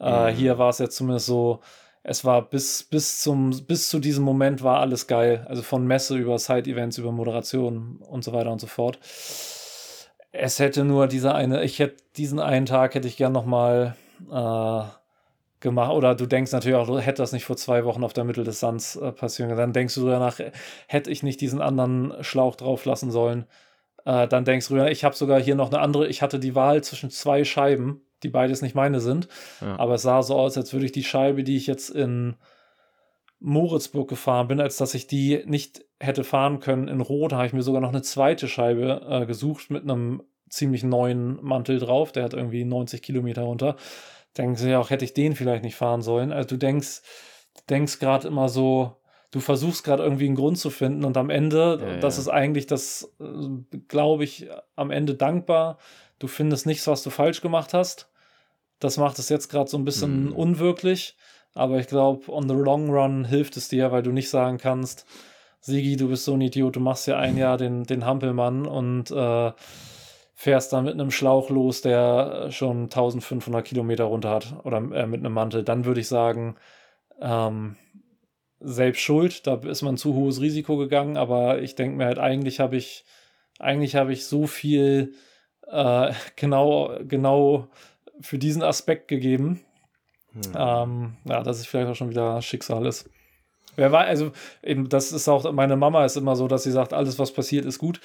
[0.00, 0.28] Äh, mhm.
[0.28, 1.60] Äh, hier war es jetzt zumindest so,
[2.04, 5.46] es war bis, bis, zum, bis zu diesem Moment war alles geil.
[5.48, 8.98] Also von Messe über Side-Events, über Moderation und so weiter und so fort.
[10.32, 13.96] Es hätte nur dieser eine, ich hätte diesen einen Tag hätte ich gern nochmal
[14.30, 14.82] äh,
[15.62, 15.92] gemacht.
[15.92, 19.12] Oder du denkst natürlich auch, hätte das nicht vor zwei Wochen auf der Mitteldistanz äh,
[19.12, 19.56] passieren.
[19.56, 20.38] Dann denkst du danach,
[20.86, 23.46] hätte ich nicht diesen anderen Schlauch drauf lassen sollen.
[24.04, 26.84] Äh, dann denkst du, ich habe sogar hier noch eine andere, ich hatte die Wahl
[26.84, 29.28] zwischen zwei Scheiben die beides nicht meine sind.
[29.60, 29.78] Ja.
[29.78, 32.36] Aber es sah so aus, als würde ich die Scheibe, die ich jetzt in
[33.40, 37.52] Moritzburg gefahren bin, als dass ich die nicht hätte fahren können in Rot, habe ich
[37.52, 42.12] mir sogar noch eine zweite Scheibe äh, gesucht mit einem ziemlich neuen Mantel drauf.
[42.12, 43.76] Der hat irgendwie 90 Kilometer runter.
[44.38, 46.32] Denken sie auch, hätte ich den vielleicht nicht fahren sollen.
[46.32, 47.02] Also du denkst,
[47.68, 48.96] denkst gerade immer so,
[49.30, 52.22] du versuchst gerade irgendwie einen Grund zu finden und am Ende, ja, das ja.
[52.22, 55.78] ist eigentlich das, äh, glaube ich, am Ende dankbar.
[56.18, 58.10] Du findest nichts, was du falsch gemacht hast.
[58.78, 60.32] Das macht es jetzt gerade so ein bisschen mhm.
[60.32, 61.16] unwirklich.
[61.54, 65.06] Aber ich glaube, on the long run hilft es dir, weil du nicht sagen kannst,
[65.60, 69.10] Sigi, du bist so ein Idiot, du machst ja ein Jahr den, den Hampelmann und
[69.12, 69.52] äh,
[70.42, 75.20] fährst dann mit einem Schlauch los, der schon 1500 Kilometer runter hat oder äh, mit
[75.20, 75.62] einem Mantel.
[75.62, 76.56] Dann würde ich sagen,
[77.20, 77.76] ähm,
[78.58, 82.58] selbst schuld, da ist man zu hohes Risiko gegangen, aber ich denke mir halt, eigentlich
[82.58, 83.04] habe ich,
[83.60, 85.14] eigentlich habe ich so viel
[85.68, 87.68] äh, genau, genau
[88.20, 89.60] für diesen Aspekt gegeben.
[90.32, 90.42] Hm.
[90.56, 93.08] Ähm, ja, dass es vielleicht auch schon wieder Schicksal ist.
[93.76, 96.92] Wer weiß, also eben, das ist auch, meine Mama ist immer so, dass sie sagt,
[96.92, 98.00] alles, was passiert, ist gut.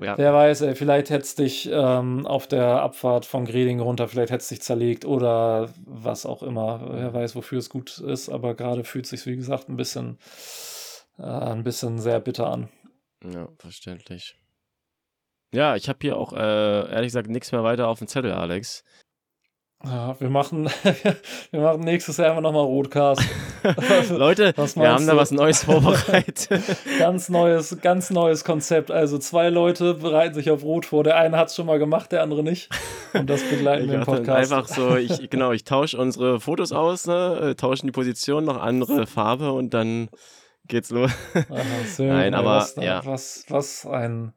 [0.00, 0.18] Ja.
[0.18, 4.30] Wer weiß, ey, vielleicht hätte es dich ähm, auf der Abfahrt von Greding runter, vielleicht
[4.30, 6.86] hätte es dich zerlegt oder was auch immer.
[6.92, 10.18] Wer weiß, wofür es gut ist, aber gerade fühlt es sich, wie gesagt, ein bisschen,
[11.18, 12.68] äh, ein bisschen sehr bitter an.
[13.24, 14.36] Ja, verständlich.
[15.54, 18.84] Ja, ich habe hier auch äh, ehrlich gesagt nichts mehr weiter auf dem Zettel, Alex.
[19.82, 20.66] Ja, wir machen,
[21.50, 23.22] wir machen nächstes Jahr immer nochmal Rotcast.
[24.10, 25.12] Leute, wir haben du?
[25.12, 26.48] da was Neues vorbereitet.
[26.98, 28.90] ganz neues, ganz neues Konzept.
[28.90, 31.04] Also zwei Leute bereiten sich auf Rot vor.
[31.04, 32.68] Der eine hat es schon mal gemacht, der andere nicht.
[33.12, 34.52] Und das begleiten wir im Podcast.
[34.52, 38.60] Einfach so, ich, genau, ich tausche unsere Fotos aus, ne, äh, tauschen die Position noch
[38.60, 40.08] andere Farbe und dann
[40.68, 41.10] geht's los.
[41.34, 41.44] Aha,
[41.98, 43.04] Nein, aber was, ja.
[43.04, 44.32] was, was ein,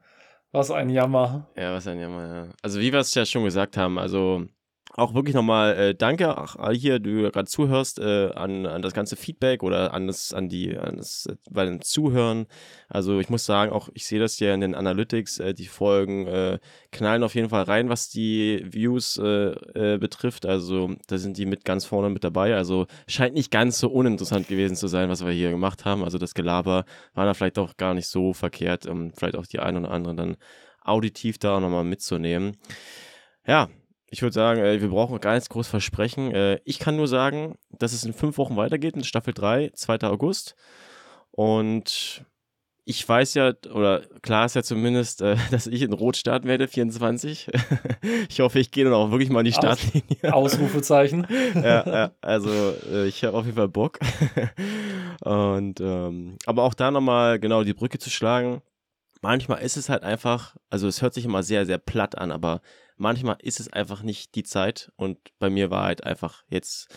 [0.51, 1.47] was ein Jammer.
[1.55, 2.47] Ja, was ein Jammer, ja.
[2.61, 4.45] Also wie wir es ja schon gesagt haben, also
[4.95, 9.15] auch wirklich nochmal äh, danke, ach, hier, du gerade zuhörst, äh, an, an das ganze
[9.15, 12.47] Feedback oder an das, an die, an das, äh, bei den Zuhören.
[12.87, 16.27] Also ich muss sagen, auch ich sehe das ja in den Analytics, äh, die Folgen
[16.27, 16.59] äh,
[16.91, 19.51] knallen auf jeden Fall rein, was die Views äh,
[19.93, 20.45] äh, betrifft.
[20.45, 22.55] Also da sind die mit ganz vorne mit dabei.
[22.55, 26.03] Also scheint nicht ganz so uninteressant gewesen zu sein, was wir hier gemacht haben.
[26.03, 29.59] Also das Gelaber war da vielleicht auch gar nicht so verkehrt, um vielleicht auch die
[29.59, 30.37] einen oder anderen dann
[30.83, 32.57] auditiv da nochmal mitzunehmen.
[33.45, 33.69] Ja,
[34.11, 36.33] ich würde sagen, äh, wir brauchen gar nichts groß versprechen.
[36.33, 40.01] Äh, ich kann nur sagen, dass es in fünf Wochen weitergeht, in Staffel 3, 2.
[40.01, 40.55] August.
[41.31, 42.25] Und
[42.85, 46.67] ich weiß ja, oder klar ist ja zumindest, äh, dass ich in Rot starten werde,
[46.67, 47.49] 24.
[48.29, 50.17] ich hoffe, ich gehe dann auch wirklich mal in die Startlinie.
[50.33, 51.27] Ausrufezeichen.
[51.55, 52.49] ja, ja, also
[53.05, 53.99] ich habe auf jeden Fall Bock.
[55.21, 58.61] Und ähm, aber auch da nochmal genau die Brücke zu schlagen.
[59.21, 62.61] Manchmal ist es halt einfach, also es hört sich immer sehr, sehr platt an, aber
[62.99, 66.87] manchmal ist es einfach nicht die Zeit und bei mir war halt einfach jetzt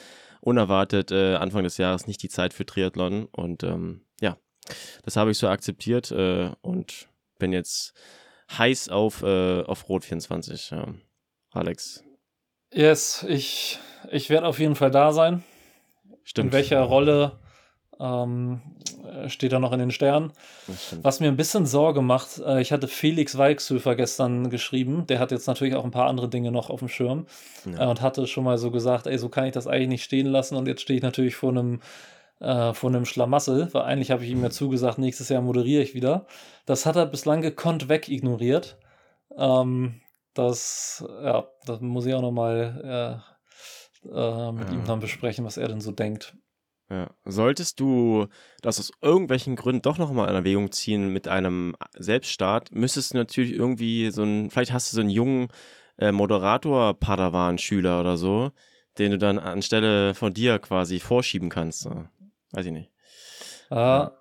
[0.41, 4.37] unerwartet äh, Anfang des Jahres nicht die Zeit für Triathlon und ähm, ja,
[5.05, 7.95] das habe ich so akzeptiert äh, und bin jetzt
[8.59, 10.71] heiß auf, äh, auf Rot 24.
[10.71, 10.95] Ja.
[11.53, 12.05] Alex.
[12.73, 13.79] Yes, ich,
[14.11, 15.45] ich werde auf jeden Fall da sein.
[16.25, 16.49] Stimmt.
[16.49, 17.39] In welcher Rolle
[18.01, 18.61] ähm,
[19.29, 20.33] steht da noch in den Sternen.
[21.03, 25.31] Was mir ein bisschen Sorge macht, äh, ich hatte Felix Weichshöfer gestern geschrieben, der hat
[25.31, 27.27] jetzt natürlich auch ein paar andere Dinge noch auf dem Schirm
[27.65, 27.85] ja.
[27.85, 30.27] äh, und hatte schon mal so gesagt, ey, so kann ich das eigentlich nicht stehen
[30.27, 31.81] lassen und jetzt stehe ich natürlich vor einem
[32.41, 35.95] äh, vor einem Schlamassel, weil eigentlich habe ich ihm ja zugesagt, nächstes Jahr moderiere ich
[35.95, 36.27] wieder.
[36.67, 38.79] Das hat er bislang gekonnt weg ignoriert.
[39.37, 40.01] Ähm,
[40.35, 43.23] das, ja, das muss ich auch nochmal
[44.05, 44.75] äh, äh, mit ja.
[44.75, 46.37] ihm dann besprechen, was er denn so denkt.
[46.93, 47.09] Ja.
[47.25, 48.27] Solltest du
[48.61, 53.55] das aus irgendwelchen Gründen doch nochmal in Erwägung ziehen mit einem Selbststart, müsstest du natürlich
[53.55, 55.49] irgendwie so ein, vielleicht hast du so einen jungen
[55.97, 58.51] äh, Moderator-Padawan-Schüler oder so,
[58.99, 61.89] den du dann anstelle von dir quasi vorschieben kannst.
[62.51, 62.91] Weiß ich nicht.
[63.71, 64.19] Äh, ja.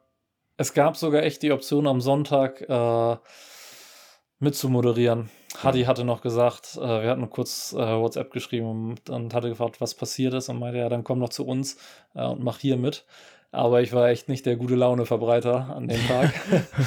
[0.56, 3.18] Es gab sogar echt die Option am Sonntag äh,
[4.42, 5.30] mitzumoderieren.
[5.64, 9.80] Hadi hatte noch gesagt, äh, wir hatten kurz äh, WhatsApp geschrieben und, und, hatte gefragt,
[9.80, 11.78] was passiert ist und meinte, ja, dann komm noch zu uns
[12.16, 13.06] äh, und mach hier mit.
[13.54, 16.34] Aber ich war echt nicht der gute Laune-Verbreiter an dem Tag.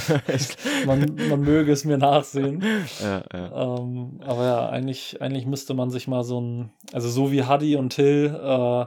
[0.87, 2.65] man, man, möge es mir nachsehen.
[3.03, 3.79] Ja, ja.
[3.79, 7.77] Ähm, aber ja, eigentlich, eigentlich müsste man sich mal so ein, also so wie Hadi
[7.77, 8.87] und Till äh,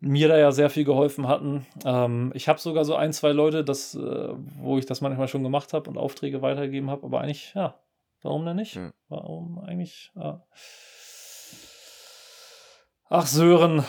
[0.00, 1.66] mir da ja sehr viel geholfen hatten.
[1.84, 4.28] Ähm, ich habe sogar so ein, zwei Leute, das, äh,
[4.60, 7.74] wo ich das manchmal schon gemacht habe und Aufträge weitergegeben habe, aber eigentlich, ja,
[8.26, 8.74] Warum denn nicht?
[8.74, 8.92] Hm.
[9.08, 10.10] Warum eigentlich?
[10.16, 10.44] Ja.
[13.08, 13.84] Ach, Sören.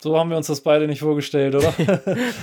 [0.00, 1.74] So haben wir uns das beide nicht vorgestellt, oder?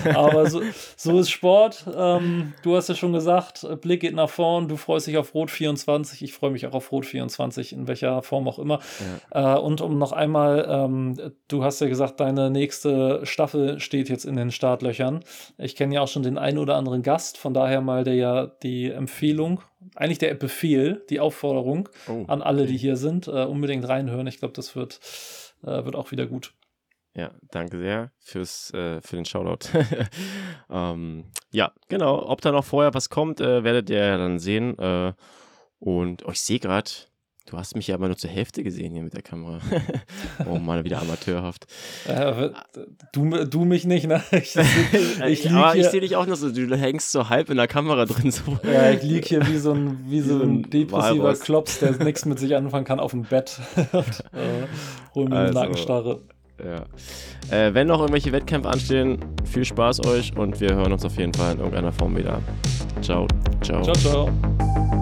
[0.15, 0.61] Aber so,
[0.97, 1.85] so ist Sport.
[1.95, 4.67] Ähm, du hast ja schon gesagt, Blick geht nach vorn.
[4.67, 6.21] Du freust dich auf Rot 24.
[6.21, 8.79] Ich freue mich auch auf Rot 24, in welcher Form auch immer.
[9.33, 9.55] Ja.
[9.55, 14.25] Äh, und um noch einmal, ähm, du hast ja gesagt, deine nächste Staffel steht jetzt
[14.25, 15.23] in den Startlöchern.
[15.57, 17.37] Ich kenne ja auch schon den einen oder anderen Gast.
[17.37, 19.61] Von daher mal der ja die Empfehlung,
[19.95, 24.27] eigentlich der Befehl, die Aufforderung oh, an alle, die hier sind, äh, unbedingt reinhören.
[24.27, 24.99] Ich glaube, das wird,
[25.63, 26.53] äh, wird auch wieder gut.
[27.15, 29.69] Ja, danke sehr fürs, äh, für den Shoutout.
[30.69, 32.27] ähm, ja, genau.
[32.27, 34.77] Ob da noch vorher was kommt, äh, werdet ihr ja dann sehen.
[34.77, 35.13] Äh,
[35.79, 36.89] und oh, ich sehe gerade,
[37.45, 39.61] du hast mich ja aber nur zur Hälfte gesehen hier mit der Kamera.
[40.45, 41.67] oh, mal wieder amateurhaft.
[42.05, 42.49] Äh,
[43.13, 44.21] du, du mich nicht, ne?
[44.31, 44.57] Ich,
[45.25, 48.05] ich, aber ich sehe dich auch noch so, du hängst so halb in der Kamera
[48.05, 48.29] drin.
[48.29, 48.59] So.
[48.63, 51.39] Ja, ich liege hier wie so ein, wie so ein depressiver Walross.
[51.39, 53.61] Klops, der nichts mit sich anfangen kann, auf dem Bett.
[53.93, 56.21] und, äh, mir also, Nackenstarre.
[56.63, 56.85] Ja.
[57.55, 61.33] Äh, wenn noch irgendwelche Wettkämpfe anstehen, viel Spaß euch und wir hören uns auf jeden
[61.33, 62.39] Fall in irgendeiner Form wieder.
[63.01, 63.27] Ciao,
[63.61, 63.83] ciao.
[63.83, 64.94] Ciao, ciao.